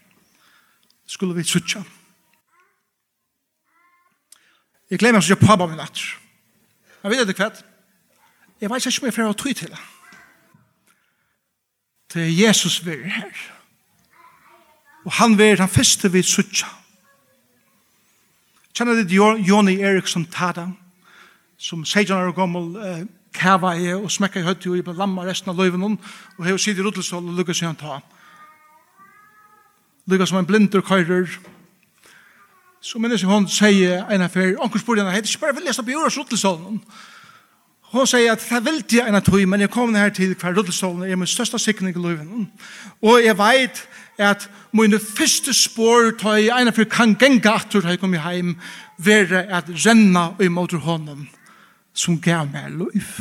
skulle 1.07 1.35
vi 1.35 1.43
sutja. 1.43 1.83
Jeg 4.89 4.99
glemmer 5.01 5.19
oss 5.19 5.29
å 5.29 5.33
gjøre 5.33 5.47
pappa 5.47 5.67
min 5.67 5.79
natt. 5.81 6.01
Men 7.01 7.13
vet 7.13 7.27
du 7.27 7.33
hva? 7.33 7.49
Jeg 8.61 8.71
vet 8.71 8.87
ikke 8.87 9.01
om 9.03 9.09
jeg 9.09 9.15
får 9.15 9.27
ha 9.27 9.33
tog 9.33 9.57
til 9.57 9.73
det. 9.73 9.83
Det 12.13 12.23
er 12.23 12.31
Jesus 12.31 12.79
vi 12.85 12.93
er 12.93 13.09
her. 13.11 13.43
Og 15.05 15.11
han 15.19 15.37
vi 15.37 15.49
er 15.51 15.59
den 15.59 15.69
første 15.69 16.11
vi 16.11 16.23
sutja. 16.23 16.69
Kjenner 18.75 19.03
du 19.03 19.13
Joni 19.15 19.77
Eriksson 19.81 20.25
Tada, 20.31 20.69
som 21.57 21.85
16 21.85 22.15
år 22.15 22.33
gammel, 22.35 22.75
eh, 22.75 23.05
kava 23.35 23.75
er 23.75 23.97
og 23.99 24.11
smekka 24.11 24.41
i 24.41 24.47
høtti 24.47 24.71
og 24.71 24.79
i 24.79 24.97
lamma 24.97 25.25
resten 25.27 25.51
av 25.51 25.59
løyven 25.59 25.83
og 25.83 25.97
hei 26.39 26.51
hever 26.51 26.61
sidi 26.61 26.85
ruttelsål 26.85 27.29
og 27.29 27.39
lukka 27.39 27.53
seg 27.53 27.69
han 27.69 27.79
ta 27.79 27.99
lukka 30.07 30.27
som 30.29 30.39
en 30.39 30.47
blinder 30.47 30.81
køyrer 30.81 31.27
så 32.81 33.01
minnes 33.01 33.21
jeg 33.21 33.29
hun 33.29 33.49
sier 33.49 34.05
en 34.09 34.25
affær 34.25 34.55
onkur 34.61 34.79
spurte 34.79 35.01
henne 35.01 35.13
hei, 35.13 35.21
det 35.21 35.29
er 35.29 35.35
ikke 35.35 35.47
bare 35.47 35.59
vil 35.59 35.69
lesa 35.69 35.83
på 35.83 35.95
jordas 35.95 36.17
ruttelsål 36.17 36.79
Hon 37.95 38.07
sier 38.09 38.33
at 38.33 38.41
det 38.43 38.63
vil 38.65 38.81
jeg 38.91 39.07
en 39.07 39.21
tøy, 39.23 39.45
men 39.47 39.61
jeg 39.61 39.71
kom 39.71 39.93
her 39.95 40.09
til 40.09 40.33
hver 40.35 40.55
ruttelsålen 40.57 41.05
er 41.05 41.15
min 41.15 41.29
største 41.29 41.59
sikning 41.59 41.95
i 41.95 42.01
løyven. 42.01 42.47
Og 43.01 43.23
jeg 43.23 43.37
vet 43.37 43.83
at 44.17 44.49
mine 44.73 44.99
første 44.99 45.53
spår 45.53 46.17
tøy, 46.19 46.49
en 46.49 46.71
av 46.71 46.81
kan 46.91 47.15
genga 47.15 47.55
atur 47.55 47.85
da 47.85 47.93
jeg 47.93 48.01
kom 48.01 48.17
hjem, 48.17 48.55
være 48.97 49.45
at 49.47 49.69
renna 49.85 50.33
i 50.41 50.47
motor 50.47 50.83
hånden 50.83 51.29
som 51.95 52.19
gav 52.21 52.49
meg 52.51 52.73
liv. 52.75 53.11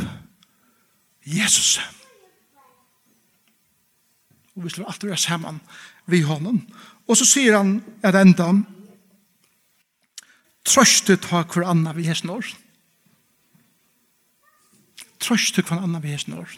Jesus. 1.25 1.79
Og 4.55 4.67
vi 4.67 4.75
slår 4.75 4.91
alltid 4.91 5.09
være 5.09 5.23
sammen 5.23 5.61
ved 6.07 6.27
hånden. 6.29 6.61
Og 7.09 7.17
så 7.17 7.27
sier 7.29 7.57
han 7.57 7.79
at 8.03 8.17
enda 8.19 8.51
trøste 10.65 11.17
tak 11.21 11.55
hver 11.55 11.69
anna 11.71 11.95
vi 11.97 12.07
hesten 12.09 12.33
år. 12.33 12.47
Trøste 15.23 15.63
hver 15.63 15.83
anna 15.85 16.01
vi 16.03 16.15
hesten 16.15 16.39
år. 16.39 16.53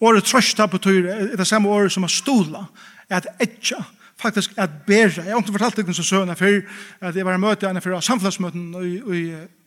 Året 0.00 0.24
trøsta 0.24 0.66
betyr 0.70 1.08
er 1.12 1.36
det 1.36 1.46
samme 1.46 1.68
året 1.68 1.92
som 1.92 2.06
å 2.06 2.10
stola, 2.10 2.64
at 3.12 3.26
etja, 3.42 3.82
faktisk 4.20 4.54
at 4.56 4.82
bæra. 4.86 5.26
Jeg 5.26 5.34
har 5.34 5.42
ikke 5.42 5.56
fortalt 5.58 5.80
deg 5.80 5.92
som 5.96 6.06
sønne 6.06 6.36
før, 6.38 6.62
at 7.00 7.16
jeg 7.16 7.26
var 7.26 7.36
i 7.36 7.42
møte 7.42 7.68
henne 7.68 7.82
for 7.84 8.00
samfunnsmøten 8.04 8.70
i, 8.80 8.94
i, 8.96 9.22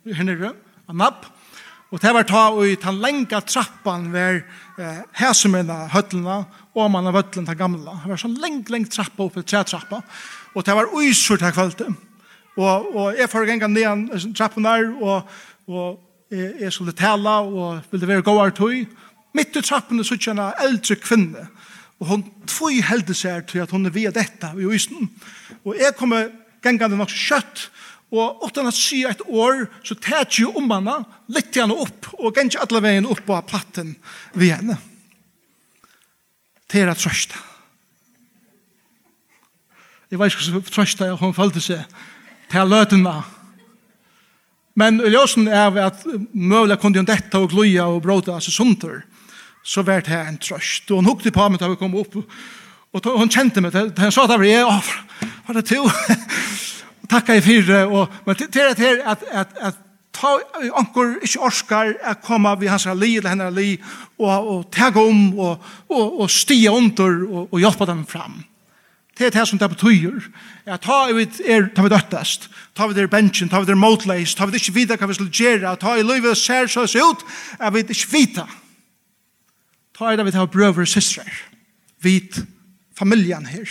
i 0.09 0.17
henne, 0.17 0.53
av 0.87 0.97
NAP, 0.97 1.27
Og 1.93 2.01
det 2.01 2.09
var 2.15 2.25
ta 2.25 2.47
i 2.65 2.73
den 2.81 2.95
lenge 3.03 3.39
trappan 3.45 4.07
ved 4.09 4.39
eh, 4.81 5.01
hesumina 5.19 5.83
høtlina 5.93 6.39
og 6.73 6.87
man 6.89 7.05
av 7.05 7.19
høtlina 7.19 7.51
til 7.51 7.59
gamla. 7.59 7.99
Det 8.01 8.09
var 8.09 8.21
sånn 8.23 8.39
lengt, 8.41 8.71
lengt 8.73 8.89
trappa 8.95 9.27
oppe, 9.27 9.43
tre 9.45 9.61
trappa. 9.69 9.99
Og 10.57 10.65
det 10.65 10.73
var 10.73 10.89
uisur 10.89 11.37
til 11.37 11.53
kvalitet. 11.53 11.93
Og, 12.57 12.89
og 12.97 13.19
jeg 13.19 13.29
får 13.29 13.45
genga 13.49 13.69
ned 13.69 14.33
trappen 14.37 14.65
der, 14.65 14.87
og, 15.05 15.29
og 15.69 16.33
jeg, 16.33 16.55
jeg 16.63 16.73
skulle 16.73 16.95
tala, 16.97 17.39
og 17.45 17.85
ville 17.93 18.09
være 18.09 18.25
gåar 18.25 18.55
tøy. 18.57 18.87
Mitt 19.37 19.53
i 19.57 19.61
trappen 19.65 20.01
er 20.01 20.09
sånn 20.09 20.33
en 20.33 20.43
eldre 20.65 20.97
kvinne. 20.97 21.45
Og 22.01 22.09
hun 22.09 22.25
tvoi 22.49 22.81
heldig 22.81 23.15
seg 23.21 23.45
til 23.53 23.61
at 23.63 23.73
hun 23.73 23.85
er 23.85 23.93
via 23.93 24.09
dette 24.13 24.49
i 24.57 24.65
uisen. 24.65 25.11
Og 25.61 25.77
jeg 25.77 25.93
kommer 25.99 26.31
genga 26.65 26.89
det 26.89 26.97
nok 26.97 27.13
kjøtt, 27.13 27.67
Og 28.13 28.43
utan 28.45 28.69
at 28.69 28.77
si 28.77 29.01
et 29.09 29.21
år, 29.25 29.65
så 29.81 29.95
tæt 29.97 30.37
jo 30.43 30.51
om 30.59 30.69
henne, 30.69 30.99
litt 31.33 31.55
henne 31.57 31.73
opp, 31.73 32.11
og 32.19 32.37
gikk 32.37 32.59
alle 32.61 32.81
veien 32.85 33.07
opp 33.09 33.23
på 33.25 33.39
platten 33.49 33.95
vi 34.37 34.51
henne. 34.53 34.77
Det 36.69 36.83
er 36.83 36.91
at 36.93 37.01
trøste. 37.01 37.39
Jeg 40.13 40.19
vet 40.21 40.35
ikke 40.35 40.51
hva 40.53 40.61
trøsta 40.69 41.07
jeg, 41.09 41.17
hun 41.17 41.33
følte 41.33 41.61
seg 41.63 41.95
til 42.53 42.69
løtene. 42.69 43.15
Men 44.77 44.99
i 45.01 45.09
løsen 45.09 45.49
er 45.49 45.73
at 45.81 46.03
møvla 46.33 46.77
kunne 46.81 47.01
jo 47.01 47.07
dette 47.07 47.41
og 47.41 47.49
gløya 47.49 47.87
og 47.89 48.03
bråta 48.05 48.37
seg 48.41 48.53
sunter, 48.53 49.01
så 49.65 49.81
var 49.85 50.05
det 50.05 50.19
en 50.19 50.37
trøst. 50.37 50.85
Og 50.91 51.01
hun 51.01 51.09
hukte 51.09 51.33
på 51.33 51.47
meg 51.49 51.61
da 51.61 51.71
vi 51.71 51.79
kom 51.81 51.97
opp, 51.97 52.19
og 52.93 53.09
hun 53.17 53.33
kjente 53.33 53.61
meg, 53.61 53.73
hun 53.73 54.13
sa 54.13 54.27
det 54.29 54.37
var 54.37 54.45
jeg, 54.45 54.69
var 55.47 55.57
det 55.57 55.65
to? 55.71 55.81
og 57.03 57.09
takka 57.11 57.35
i 57.35 57.43
fyrre, 57.43 57.83
og, 57.85 58.13
men 58.25 58.37
til 58.39 58.47
det 58.53 58.79
her, 58.79 59.01
at, 59.11 59.25
at, 59.31 59.57
at 59.59 59.81
ta 60.13 60.37
anker 60.77 61.17
ikke 61.25 61.41
orskar 61.43 61.93
at 62.05 62.23
komme 62.23 62.53
vi 62.61 62.69
hans 62.71 62.85
li 62.95 63.17
eller 63.17 63.33
hennar 63.33 63.53
li 63.53 63.75
og, 64.21 64.31
og 64.31 64.65
tega 64.71 65.01
om 65.01 65.21
og, 65.33 65.69
og, 65.89 66.19
og 66.23 66.31
stia 66.31 66.71
under 66.71 67.23
og, 67.27 67.47
og 67.51 67.59
hjelpe 67.59 67.87
dem 67.89 68.05
fram. 68.07 68.41
Det 69.17 69.27
er 69.27 69.35
det 69.35 69.45
som 69.45 69.59
det 69.61 69.69
betyr. 69.69 70.23
Ja, 70.65 70.79
ta 70.81 71.03
vi 71.13 71.27
er, 71.45 71.67
ta 71.75 71.83
vi 71.85 71.91
døttest, 71.93 72.47
ta 72.73 72.87
vi 72.89 72.95
der 72.97 73.11
bensin, 73.11 73.49
ta 73.49 73.59
vi 73.61 73.69
der 73.69 73.77
motleis, 73.77 74.33
ta 74.33 74.47
vi 74.49 74.57
ikke 74.57 74.73
vita 74.73 74.97
hva 74.97 75.09
vi 75.09 75.17
skal 75.19 75.29
gjøre, 75.29 75.75
ta 75.81 75.93
i 75.99 76.05
livet 76.05 76.39
ser 76.39 76.71
så 76.71 76.87
ut, 76.87 77.21
at 77.59 77.73
vi 77.75 77.83
ikke 77.85 78.09
vita. 78.09 78.47
Ta 79.93 80.09
i 80.09 80.17
det 80.17 80.25
vi 80.25 80.33
tar 80.33 80.49
brøver 80.49 80.87
og 80.87 80.89
systrar, 80.89 81.29
vit 82.01 82.41
familien 82.97 83.45
her. 83.45 83.69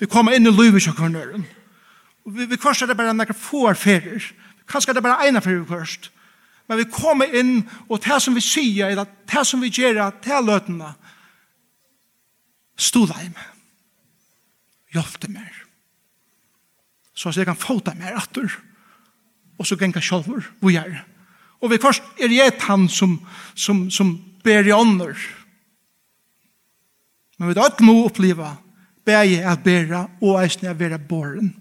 Vi 0.00 0.08
kommer 0.08 0.32
inn 0.32 0.48
i 0.48 0.54
livet 0.54 0.86
kjøkkernøren. 0.86 1.44
Ja 1.44 1.59
Vi, 2.30 2.46
vi 2.46 2.56
korsar 2.56 2.86
det 2.86 2.96
bare 2.98 3.12
några 3.12 3.34
få 3.34 3.74
ferier. 3.74 4.24
Kanskje 4.70 4.94
det 4.94 5.02
bare 5.02 5.28
ene 5.28 5.42
ferier 5.42 5.66
først. 5.68 6.10
Men 6.70 6.78
vi 6.78 6.86
kommer 6.86 7.32
inn, 7.34 7.64
og 7.90 7.98
det 8.04 8.20
som 8.22 8.34
vi 8.34 8.42
sier, 8.44 8.92
eller 8.92 9.08
det 9.26 9.42
som 9.46 9.62
vi 9.62 9.72
gjør, 9.74 10.04
det 10.22 10.30
er 10.30 10.44
løtene. 10.44 10.94
stod 12.78 13.10
deg 13.10 13.32
med. 13.34 13.48
Hjelp 14.94 15.20
det 15.20 15.30
mer. 15.30 15.56
Så 17.14 17.32
jeg 17.36 17.44
kan 17.44 17.58
få 17.58 17.80
deg 17.84 17.98
mer 17.98 18.16
atter. 18.16 18.48
Og 19.58 19.66
så 19.66 19.76
ganger 19.76 20.00
jeg 20.00 20.08
selv 20.08 20.46
hvor 20.60 20.72
jeg 20.72 20.86
er. 20.86 21.04
Og 21.60 21.70
vi 21.70 21.78
først 21.82 22.02
er 22.16 22.32
jeg 22.32 22.56
han 22.64 22.88
som, 22.88 23.18
som, 23.54 23.90
som 23.90 24.14
ber 24.44 24.64
i 24.64 24.72
ånder. 24.72 25.18
Men 27.38 27.48
vi 27.48 27.58
har 27.58 27.72
ikke 27.72 27.84
noe 27.84 28.06
oppleve, 28.08 28.48
ber 29.04 29.26
jeg 29.26 29.44
at 29.44 29.62
bære, 29.64 30.06
og 30.22 30.40
eisen 30.40 30.66
jeg 30.68 30.78
være 30.80 30.98
båren. 30.98 31.52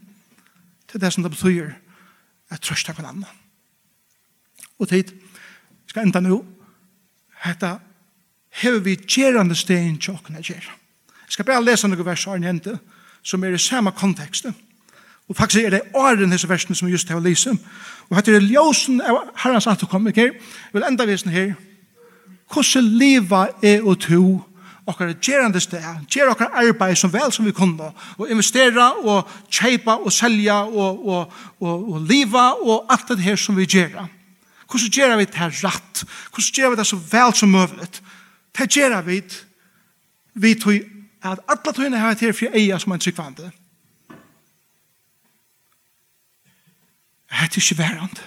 Det 0.89 0.97
er 0.97 1.05
det 1.05 1.13
som 1.13 1.23
det 1.23 1.31
betyr 1.31 1.69
at 2.49 2.61
trøsta 2.61 2.93
på 2.93 3.05
annan. 3.05 3.25
Og 4.79 4.89
tid, 4.89 5.11
skal 5.87 6.05
enda 6.05 6.21
nå, 6.23 6.39
hette 7.45 7.75
hever 8.61 8.81
vi 8.83 8.95
gjerande 8.95 9.55
stein 9.55 9.99
tjokken 10.01 10.35
er 10.35 10.45
gjerra. 10.45 10.73
Jeg 11.27 11.37
skal 11.37 11.45
bare 11.45 11.63
lese 11.63 11.87
noen 11.87 12.05
vers 12.05 12.25
Arne 12.27 12.49
Hente, 12.49 12.79
som 13.21 13.43
er 13.43 13.53
i 13.53 13.61
samme 13.61 13.91
kontekst. 13.93 14.49
Og 15.29 15.37
faktisk 15.37 15.63
er 15.63 15.75
det 15.75 15.81
åren 15.93 16.31
disse 16.33 16.49
versene 16.49 16.75
som 16.75 16.89
just 16.89 17.09
har 17.09 17.21
lyset. 17.21 17.57
Og 18.09 18.17
hette 18.17 18.33
er 18.33 18.41
ljósen 18.41 19.01
av 19.05 19.29
herrens 19.43 19.67
antokommer 19.69 20.15
her. 20.15 20.33
Jeg 20.33 20.73
vil 20.73 20.87
enda 20.87 21.05
visen 21.05 21.29
her. 21.29 21.53
Hvordan 22.49 22.87
liva 22.97 23.47
er 23.61 23.85
og 23.85 23.99
to 24.01 24.39
okkar 24.89 25.13
gerande 25.21 25.61
steg, 25.63 25.85
ger 26.09 26.31
okkar 26.31 26.55
arbeid 26.61 26.97
som 26.97 27.11
vel 27.13 27.31
som 27.31 27.45
vi 27.47 27.53
kunne, 27.55 27.91
og 28.17 28.31
investera, 28.31 28.91
og 28.99 29.29
kjeipa, 29.51 29.99
og 30.01 30.13
selja, 30.13 30.63
og, 30.65 31.03
og, 31.07 31.35
og, 31.59 31.85
og 31.93 32.07
liva, 32.09 32.51
og 32.59 32.89
alt 32.89 33.13
det 33.13 33.23
her 33.25 33.37
som 33.39 33.57
vi 33.57 33.67
gjer. 33.69 33.95
Hvordan 34.69 34.93
gjer 34.93 35.15
vi 35.17 35.25
det 35.25 35.39
her 35.39 35.53
rett? 35.63 36.03
Hvordan 36.29 36.55
gjer 36.55 36.73
vi 36.73 36.81
det 36.81 36.87
så 36.89 36.99
vel 37.11 37.35
som 37.35 37.53
mövlet? 37.53 38.01
Det 38.57 38.69
gjer 38.75 39.01
vi 39.05 39.21
vi 40.39 40.53
tog 40.55 40.77
at 41.25 41.39
alle 41.51 41.73
tøyene 41.75 41.99
har 41.99 42.13
vært 42.13 42.21
her 42.23 42.35
for 42.37 42.55
eia 42.55 42.77
som 42.79 42.93
en 42.95 43.01
tryggvande. 43.01 43.49
er 47.29 47.57
ikke 47.57 47.77
værende. 47.77 48.21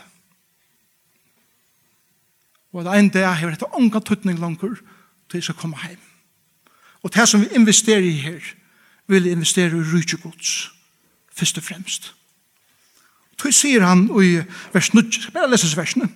Og 2.72 2.86
at 2.86 2.98
en 2.98 3.08
dag 3.08 3.34
har 3.36 3.50
dette 3.50 3.74
ånga 3.74 4.00
tøtning 4.00 4.38
langer 4.38 4.78
til 5.28 5.40
jeg 5.40 5.42
skal 5.42 5.54
komme 5.54 5.76
hjem. 5.82 6.11
Og 7.02 7.14
det 7.14 7.28
som 7.28 7.40
vi 7.40 7.48
investerer 7.54 8.06
i 8.06 8.18
her, 8.22 8.40
vil 9.06 9.26
investere 9.26 9.76
i 9.76 9.82
rydgjegods, 9.92 10.70
først 11.32 11.58
og 11.58 11.64
fremst. 11.64 12.12
Så 13.42 13.50
sier 13.50 13.82
han 13.82 14.06
i 14.22 14.36
vers 14.72 14.92
9, 14.94 15.02
skal 15.10 15.34
bare 15.34 15.50
leses 15.50 15.74
versene. 15.76 16.06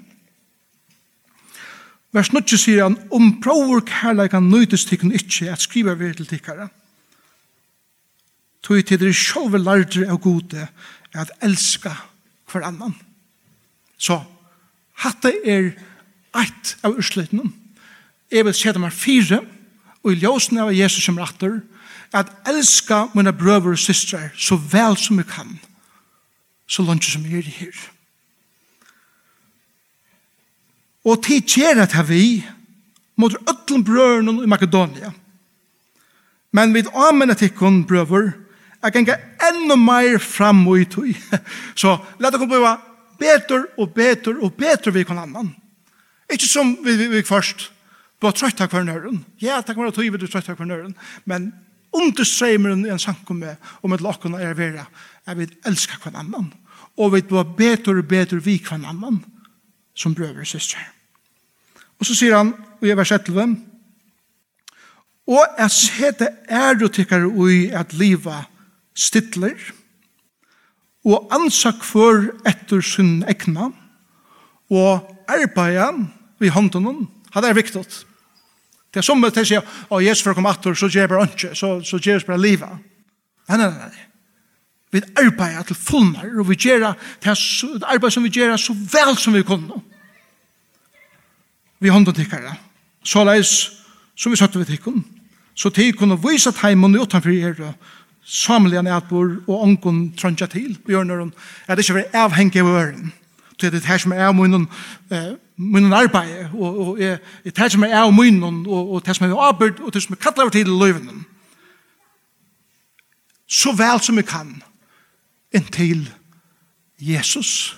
Vers 2.14 2.31
9 2.33 2.57
sier 2.57 2.85
han, 2.85 2.94
om 3.11 3.40
prøver 3.42 3.83
kærleikan 3.88 4.46
nøydes 4.46 4.87
tikkun 4.87 5.12
ikkje, 5.12 5.51
at 5.51 5.64
skriva 5.64 5.96
vi 5.99 6.12
til 6.14 6.27
tikkara. 6.27 6.68
tog 8.62 8.83
til 8.83 8.99
dere 8.99 9.14
sjølve 9.14 9.59
lardre 9.62 10.09
av 10.11 10.18
gode, 10.18 10.64
at 11.14 11.31
elska 11.42 11.92
hver 12.51 12.64
annan. 12.66 12.96
Så, 13.99 14.18
hatt 15.03 15.22
det 15.22 15.37
er 15.46 15.68
eit 16.35 16.72
av 16.83 16.96
ursleitene. 16.99 17.53
Jeg 18.31 18.44
vil 18.44 18.55
se 18.55 18.72
dem 18.75 18.83
her 18.83 18.90
fire, 18.90 19.38
og 19.38 19.56
og 20.07 20.14
i 20.14 20.21
ljósen 20.23 20.61
av 20.62 20.71
Jesus 20.71 21.03
som 21.03 21.19
rattur, 21.19 21.59
at 22.14 22.31
elska 22.47 23.09
mine 23.16 23.33
brøver 23.35 23.75
og 23.75 23.83
systrar 23.83 24.31
så 24.38 24.55
vel 24.55 24.95
som 24.97 25.19
jeg 25.19 25.27
kan, 25.27 25.57
så 26.71 26.87
langt 26.87 27.05
som 27.05 27.27
jeg 27.27 27.42
er 27.42 27.51
her. 27.59 27.77
Og 31.07 31.19
til 31.27 31.42
kjeret 31.42 31.95
har 31.95 32.07
vi 32.07 32.45
mot 33.19 33.35
ötlen 33.51 33.85
brøren 33.87 34.42
i 34.42 34.49
Makedonia. 34.51 35.12
Men 36.55 36.75
vi 36.75 36.85
amen 36.95 37.31
at 37.31 37.42
ikkon 37.42 37.85
brøver, 37.87 38.33
jeg 38.83 38.92
kan 38.92 39.07
ikke 39.07 39.19
enda 39.49 39.75
mer 39.75 40.19
fram 40.23 40.66
og 40.69 40.79
ut. 40.79 40.99
Så 41.81 41.99
la 42.21 42.31
det 42.31 42.38
komme 42.38 42.61
på 42.62 42.75
betur 43.19 43.66
og 43.79 43.95
betur 43.95 44.38
og 44.45 44.55
betur 44.55 44.95
vi 44.95 45.05
kan 45.05 45.19
annan. 45.19 45.55
Ikke 46.31 46.47
som 46.47 46.77
vi, 46.85 46.97
vi, 46.97 47.09
vi 47.09 47.23
først, 47.23 47.73
Du 48.20 48.26
har 48.26 48.37
trøytta 48.37 48.68
hver 48.70 48.85
nøren. 48.87 49.24
Ja, 49.42 49.61
takk 49.61 49.76
var 49.76 49.90
at 49.90 49.96
du 49.96 50.16
du 50.16 50.26
trøytta 50.26 50.55
hver 50.55 50.68
nøren. 50.68 50.96
Men 51.24 51.52
understreimeren 51.92 52.87
i 52.87 52.92
en 52.92 52.98
sankumme 52.98 53.57
om 53.83 53.92
et 53.92 54.05
lokkene 54.05 54.40
er 54.40 54.55
vera 54.55 54.87
er 55.26 55.35
vi 55.35 55.48
elskar 55.66 56.00
hver 56.02 56.18
annan. 56.18 56.52
Og 56.96 57.12
vi 57.12 57.22
var 57.31 57.44
betur 57.57 57.98
og 57.98 58.09
betur 58.09 58.40
vi 58.40 58.59
hver 58.59 58.81
annan 58.81 59.24
som 59.94 60.14
brøver 60.14 60.40
og 60.40 60.46
søster. 60.46 60.81
Og 61.98 62.07
så 62.07 62.14
sier 62.14 62.37
han, 62.37 62.52
og 62.81 62.88
jeg 62.88 62.96
vers 62.96 63.12
11, 63.12 63.57
og 65.26 65.59
jeg 65.59 65.70
sete 65.74 66.29
er 66.48 66.76
og 66.85 66.92
tikkare 66.92 67.26
ui 67.26 67.66
at 67.74 67.94
livet 67.96 68.46
stittler, 68.94 69.57
og 71.07 71.29
ansak 71.35 71.85
for 71.87 72.29
etter 72.46 72.83
sin 72.83 73.24
ekna, 73.31 73.70
og 74.70 75.07
arbeidet 75.31 76.07
vi 76.42 76.50
hånden 76.52 77.07
Det 77.37 77.51
er 77.51 77.57
viktig. 77.57 77.85
Det 78.94 79.03
er 79.03 79.05
som 79.05 79.20
til 79.20 79.42
å 79.42 79.44
si, 79.44 79.59
å 79.92 80.01
Jesus 80.01 80.25
for 80.25 80.33
å 80.33 80.38
komme 80.38 80.53
atter, 80.55 80.75
så 80.75 80.88
gjør 80.88 81.03
jeg 81.03 81.12
bare 81.12 81.29
ikke, 81.29 81.55
så, 81.59 81.72
så 81.85 81.99
gjør 82.01 82.16
jeg 82.16 82.29
bare 82.29 82.40
livet. 82.40 82.85
Nei, 83.51 83.59
nei, 83.61 83.68
nei. 83.77 84.07
Vi 84.94 85.03
arbeider 85.20 85.66
til 85.68 85.77
fullmer, 85.77 86.31
og 86.40 86.49
vi 86.49 86.57
gjør 86.57 86.87
det 86.87 87.35
arbeid 87.85 88.14
som 88.14 88.25
vi 88.25 88.33
gjør 88.33 88.57
så 88.57 88.72
vel 88.72 89.18
som 89.20 89.37
vi 89.37 89.44
kunne. 89.44 89.83
Vi 91.85 91.92
hånden 91.92 92.16
tikkere. 92.16 92.55
Så 93.05 93.25
leis, 93.27 93.53
som 94.16 94.33
vi 94.33 94.40
søtte 94.40 94.62
vi 94.62 94.70
tikkene. 94.70 95.05
Så 95.57 95.70
tid 95.72 95.96
kunne 95.96 96.18
vise 96.20 96.53
teimen 96.57 96.96
utenfor 96.96 97.33
er 97.33 97.75
samlige 98.27 98.83
nætbor 98.83 99.29
og 99.46 99.62
ånken 99.62 100.01
trønja 100.18 100.49
til. 100.51 100.77
Vi 100.87 100.92
gjør 100.92 101.05
når 101.05 101.20
hun 101.25 101.35
er 101.68 101.75
det 101.75 101.85
ikke 101.85 102.01
være 102.01 102.25
avhengig 102.25 102.61
av 102.61 102.72
øren. 102.72 103.12
Det 103.61 103.68
er 103.68 103.77
det 103.77 103.87
her 103.87 103.99
som 103.99 104.12
er 104.12 104.27
av 104.27 104.35
munnen 104.37 104.66
eh, 105.11 105.37
munnen 105.57 105.92
arbeid, 105.92 106.51
og, 106.53 106.79
og 106.81 107.01
jeg, 107.01 107.19
jeg 107.45 107.55
tar 107.55 107.71
ikke 107.71 107.81
meg 107.87 107.95
av 107.97 108.12
munnen, 108.12 108.62
og, 108.66 108.92
og 108.92 109.05
tar 109.05 109.16
ikke 109.16 109.27
meg 109.27 109.35
av 109.37 109.45
arbeid, 109.49 109.81
og 109.81 109.92
tar 109.92 110.03
ikke 110.03 110.14
meg 110.14 110.23
kattler 110.23 110.47
over 110.47 110.55
tid 110.57 110.69
i 110.69 110.77
løyvene. 110.77 111.25
Så 113.47 113.73
vel 113.79 114.03
som 114.03 114.19
jeg 114.19 114.29
kan, 114.29 114.51
inntil 115.55 116.09
Jesus 116.99 117.77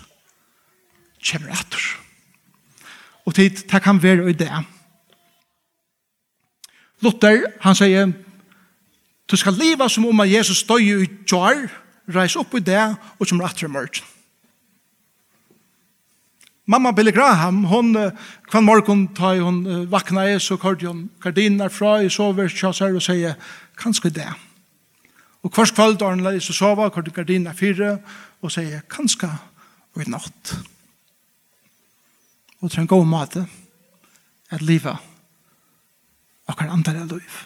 kommer 1.30 1.52
etter. 1.54 1.82
Og 3.28 3.34
tid, 3.36 3.62
det 3.68 3.82
kan 3.84 4.02
være 4.02 4.30
i 4.30 4.36
det. 4.38 4.50
Luther, 7.04 7.44
han 7.60 7.76
sier, 7.78 8.10
du 9.30 9.36
skal 9.36 9.58
leva 9.60 9.88
som 9.88 10.06
om 10.08 10.24
at 10.24 10.30
Jesus 10.32 10.62
døy 10.66 11.04
i 11.04 11.10
jar, 11.28 11.66
reis 12.08 12.36
opp 12.40 12.54
i 12.56 12.64
det, 12.64 12.80
og 13.18 13.28
kommer 13.28 13.50
etter 13.50 13.68
i 13.68 13.70
morgen. 13.70 14.17
Mamma 16.68 16.92
Billy 16.92 17.12
Graham, 17.12 17.62
hon 17.64 17.94
kvann 18.50 18.64
morgon 18.66 19.06
ta 19.16 19.30
hon 19.40 19.62
vakna 19.88 20.26
i, 20.28 20.34
så 20.36 20.58
kordi 20.60 20.84
hon 20.84 21.06
gardiner 21.24 21.72
fra 21.72 22.02
i 22.04 22.10
sover 22.12 22.50
chassar 22.52 22.92
og 22.92 23.00
sier 23.00 23.38
kanskje 23.80 24.10
det. 24.18 24.28
Og 25.40 25.52
kvars 25.54 25.72
kvall 25.72 25.96
da 25.96 26.10
hon 26.10 26.20
leis 26.20 26.44
så 26.44 26.52
sova 26.52 26.90
kordi 26.92 27.14
gardiner 27.16 27.56
fire 27.56 27.94
og 28.44 28.52
sier 28.52 28.84
kanskje 28.84 29.30
og 29.96 30.04
i 30.04 30.10
natt. 30.12 30.52
Og 32.60 32.68
til 32.68 32.84
en 32.84 32.92
god 32.92 33.08
måte 33.08 33.46
at 34.52 34.60
livet 34.60 35.08
og 36.52 36.56
kan 36.56 36.76
andre 36.76 37.08
liv 37.08 37.42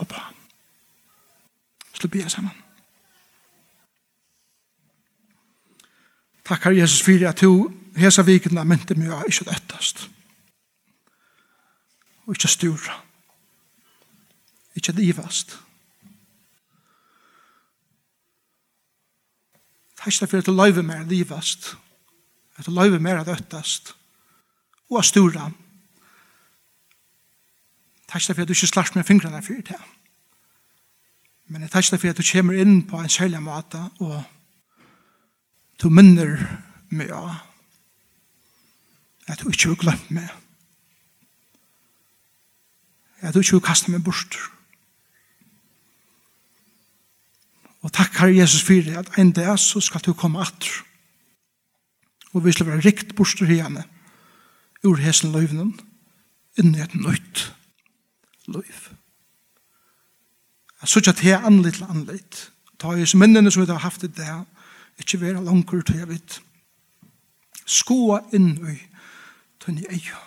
og 0.00 0.08
bra. 0.08 0.30
Slå 1.92 2.08
bia 2.08 2.32
sammen. 2.32 2.56
Takkar 6.44 6.72
Jesus 6.72 7.04
fyrir 7.04 7.28
at 7.28 7.44
du 7.44 7.83
hesa 8.00 8.22
vikina 8.22 8.64
mente 8.64 8.94
mig 8.94 9.12
at 9.12 9.28
ikkje 9.28 9.46
døttast. 9.50 10.10
Og 12.26 12.34
ikkje 12.34 12.48
stura. 12.48 12.96
Ikkje 14.74 14.94
livast. 14.98 15.58
Hesta 20.04 20.26
fyrir 20.26 20.42
til 20.44 20.56
løyve 20.58 20.82
mer 20.82 21.04
livast. 21.08 21.76
At 22.56 22.68
løyve 22.68 22.98
mer 22.98 23.20
at 23.20 23.26
døttast. 23.26 23.94
Og 24.90 24.98
at 24.98 25.04
stura. 25.04 25.50
Hesta 28.12 28.32
fyrir 28.32 28.42
at 28.42 28.48
du 28.48 28.56
ikkje 28.56 28.72
slars 28.72 28.94
med 28.94 29.04
fingrarna 29.04 29.40
fyrir 29.40 29.62
til. 29.62 29.80
Men 31.46 31.62
jeg 31.62 31.70
takk 31.70 32.00
for 32.00 32.08
at 32.08 32.18
du 32.18 32.24
kommer 32.32 32.56
inn 32.56 32.86
på 32.88 32.98
en 32.98 33.08
særlig 33.08 33.42
måte, 33.42 33.78
og 34.00 34.22
du 35.82 35.90
minner 35.92 36.40
meg 36.88 37.10
av 37.12 37.53
at 39.26 39.40
du 39.40 39.48
ikke 39.48 39.68
har 39.72 39.80
glemt 39.80 40.10
meg. 40.10 40.28
At 43.20 43.34
du 43.34 43.40
ikke 43.40 43.58
har 43.58 43.68
kastet 43.70 43.94
meg 43.94 44.04
bort. 44.04 44.36
Og 47.84 47.92
takk, 47.92 48.16
Herre 48.16 48.36
Jesus, 48.36 48.64
for 48.64 48.98
at 48.98 49.18
en 49.20 49.32
dag 49.32 49.58
så 49.60 49.80
skal 49.80 50.00
du 50.04 50.12
komme 50.12 50.40
atter. 50.40 50.84
Og 52.32 52.44
vi 52.44 52.52
skal 52.52 52.66
være 52.66 52.84
rikt 52.84 53.14
bort 53.16 53.36
til 53.38 53.46
henne 53.46 53.84
ur 54.84 55.00
hesen 55.00 55.32
løyvnen 55.32 55.72
inn 56.60 56.74
i 56.76 56.82
et 56.84 56.94
nøyt 56.94 57.44
løyv. 58.52 58.80
Jeg 60.80 60.88
synes 60.88 61.08
at 61.08 61.22
det 61.22 61.32
er 61.32 61.46
annerledes 61.46 61.78
til 61.78 61.88
annerledes. 61.88 62.50
Ta 62.78 62.92
i 62.92 63.06
minnene 63.16 63.50
som 63.50 63.62
vi 63.62 63.70
har 63.70 63.80
haft 63.80 64.02
i 64.02 64.06
det, 64.06 64.28
ikke 64.98 65.20
være 65.20 65.44
langer 65.44 65.80
til 65.80 65.96
jeg 65.96 66.08
vet. 66.08 66.40
Skoa 67.64 68.20
inn 68.36 68.58
i 68.68 68.76
tunne 69.64 69.84
eia. 69.90 70.20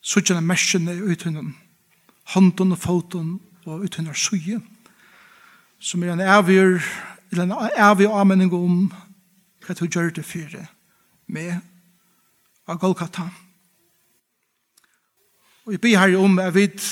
Suttjene 0.00 0.44
mersene 0.44 0.94
ut 1.02 1.24
hunden, 1.24 1.54
hånden 2.34 2.72
og 2.72 2.78
foten 2.78 3.38
og 3.66 3.84
ut 3.84 3.96
hunden 3.96 4.14
suje, 4.14 4.60
som 5.80 6.02
er 6.02 6.12
en 6.12 6.20
avgjør, 6.20 6.80
eller 7.30 7.44
en 7.44 7.72
avgjør 7.76 8.16
anmenning 8.20 8.52
om 8.52 8.88
hva 9.64 9.76
du 9.76 9.86
gjør 9.86 10.10
det 10.16 10.24
for 10.24 10.56
med 11.28 11.60
av 12.68 12.78
Golgata. 12.80 13.28
Og 15.66 15.74
jeg 15.74 15.80
blir 15.80 15.98
her 16.00 16.16
om 16.16 16.38
jeg 16.40 16.54
vet 16.54 16.84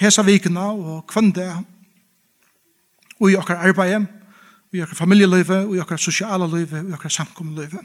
hesa 0.00 0.22
vikene 0.24 0.60
og 0.60 1.06
kvande 1.08 1.46
og 3.20 3.30
i 3.30 3.36
okkar 3.36 3.60
arbeid, 3.68 4.06
og 4.70 4.76
i 4.76 4.82
okkar 4.84 4.96
familieløyve, 4.96 5.58
og 5.66 5.76
i 5.76 5.80
okkar 5.82 6.00
sosiale 6.00 6.46
løyve, 6.48 6.80
og 6.80 6.90
i 6.90 6.96
okkar 6.96 7.12
samkommeløyve. 7.12 7.82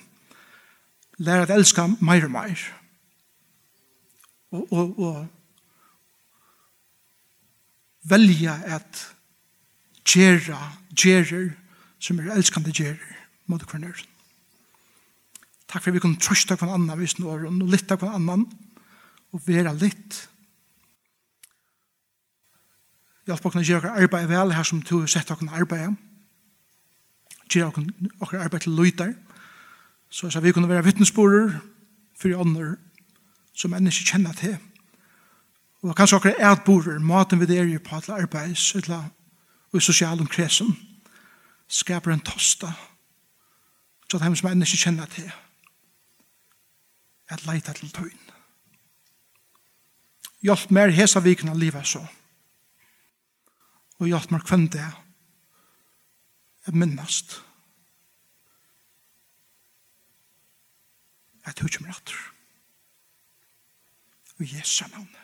Lære 1.17 1.47
at 1.47 1.55
elska 1.55 1.88
meir 1.99 2.27
og 2.27 2.31
meir 2.31 2.60
og, 4.55 4.71
og, 4.71 4.99
og 4.99 5.27
velja 8.09 8.57
at 8.77 9.05
gjerra 10.05 10.59
gjerrer 10.95 11.51
som 11.99 12.19
er 12.21 12.35
elskande 12.35 12.73
gjerrer 12.75 13.15
mot 13.49 13.63
hver. 13.65 14.05
Takk 15.65 15.81
for 15.81 15.89
at 15.91 15.97
vi 15.97 16.03
kan 16.03 16.17
trøsta 16.21 16.57
hver 16.59 16.75
annan 16.75 16.99
vis 16.99 17.17
nå, 17.19 17.27
og 17.29 17.65
lytta 17.65 17.97
hver 17.99 18.15
annan 18.15 18.45
og 19.33 19.43
vera 19.47 19.73
litt 19.75 20.29
Hjelp 23.25 23.45
oss 23.49 23.55
å 23.57 23.61
gjøre 23.65 23.95
arbeid 23.97 24.27
vel 24.29 24.51
her 24.53 24.65
som 24.67 24.83
du 24.85 25.07
sett 25.09 25.31
oss 25.33 25.39
arbeid. 25.49 25.95
Gjøre 27.49 27.81
oss 28.21 28.35
arbeid 28.37 28.61
til 28.67 28.75
løyder. 28.77 29.15
Så, 30.13 30.29
så 30.29 30.41
vi 30.45 30.53
kunne 30.53 30.69
være 30.69 30.85
vittnesborer 30.85 31.55
for 32.21 32.37
andre 32.37 32.75
som 33.55 33.73
enn 33.73 33.87
ikke 33.87 34.11
kjenner 34.11 34.35
til. 34.37 34.57
Og 35.85 35.95
kanskje 35.95 36.17
akkurat 36.19 36.41
er 36.41 36.63
borer, 36.65 36.99
maten 36.99 37.39
vi 37.39 37.47
der 37.49 37.67
jo 37.69 37.79
på 37.83 37.99
til 38.01 38.17
arbeids, 38.17 38.73
eller 38.75 39.09
og 39.75 39.81
i 39.81 39.83
sosial 39.83 40.21
omkresen, 40.23 40.69
skaper 41.67 42.13
en 42.13 42.21
tosta, 42.23 42.69
så 44.11 44.17
at 44.17 44.23
de 44.23 44.37
som 44.39 44.49
enn 44.49 44.63
ikke 44.63 44.83
kjenner 44.85 45.09
til, 45.11 45.31
at 47.27 47.43
leita 47.43 47.73
til 47.73 47.91
tøyn. 47.91 48.21
Hjelp 50.45 50.71
mer 50.71 50.93
hesa 50.93 51.19
viken 51.25 51.49
av 51.51 51.59
livet 51.59 51.89
så, 51.89 52.03
og 53.99 54.07
hjelp 54.07 54.31
mer 54.31 54.45
kvendt 54.45 54.77
det, 54.77 54.85
er 56.65 56.77
minnast, 56.77 57.41
at 61.45 61.59
du 61.59 61.67
kommer 61.67 61.91
etter 61.93 62.34
i 64.39 64.55
Jesu 64.55 64.85
navn. 64.91 65.15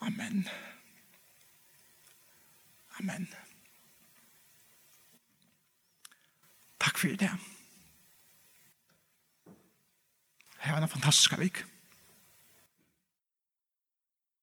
Amen. 0.00 0.48
Amen. 2.98 3.28
Takk 6.80 6.98
for 6.98 7.08
det. 7.08 7.30
Det 10.64 10.72
var 10.72 10.82
en 10.82 10.88
fantastisk 10.88 11.38
vik. 11.38 11.64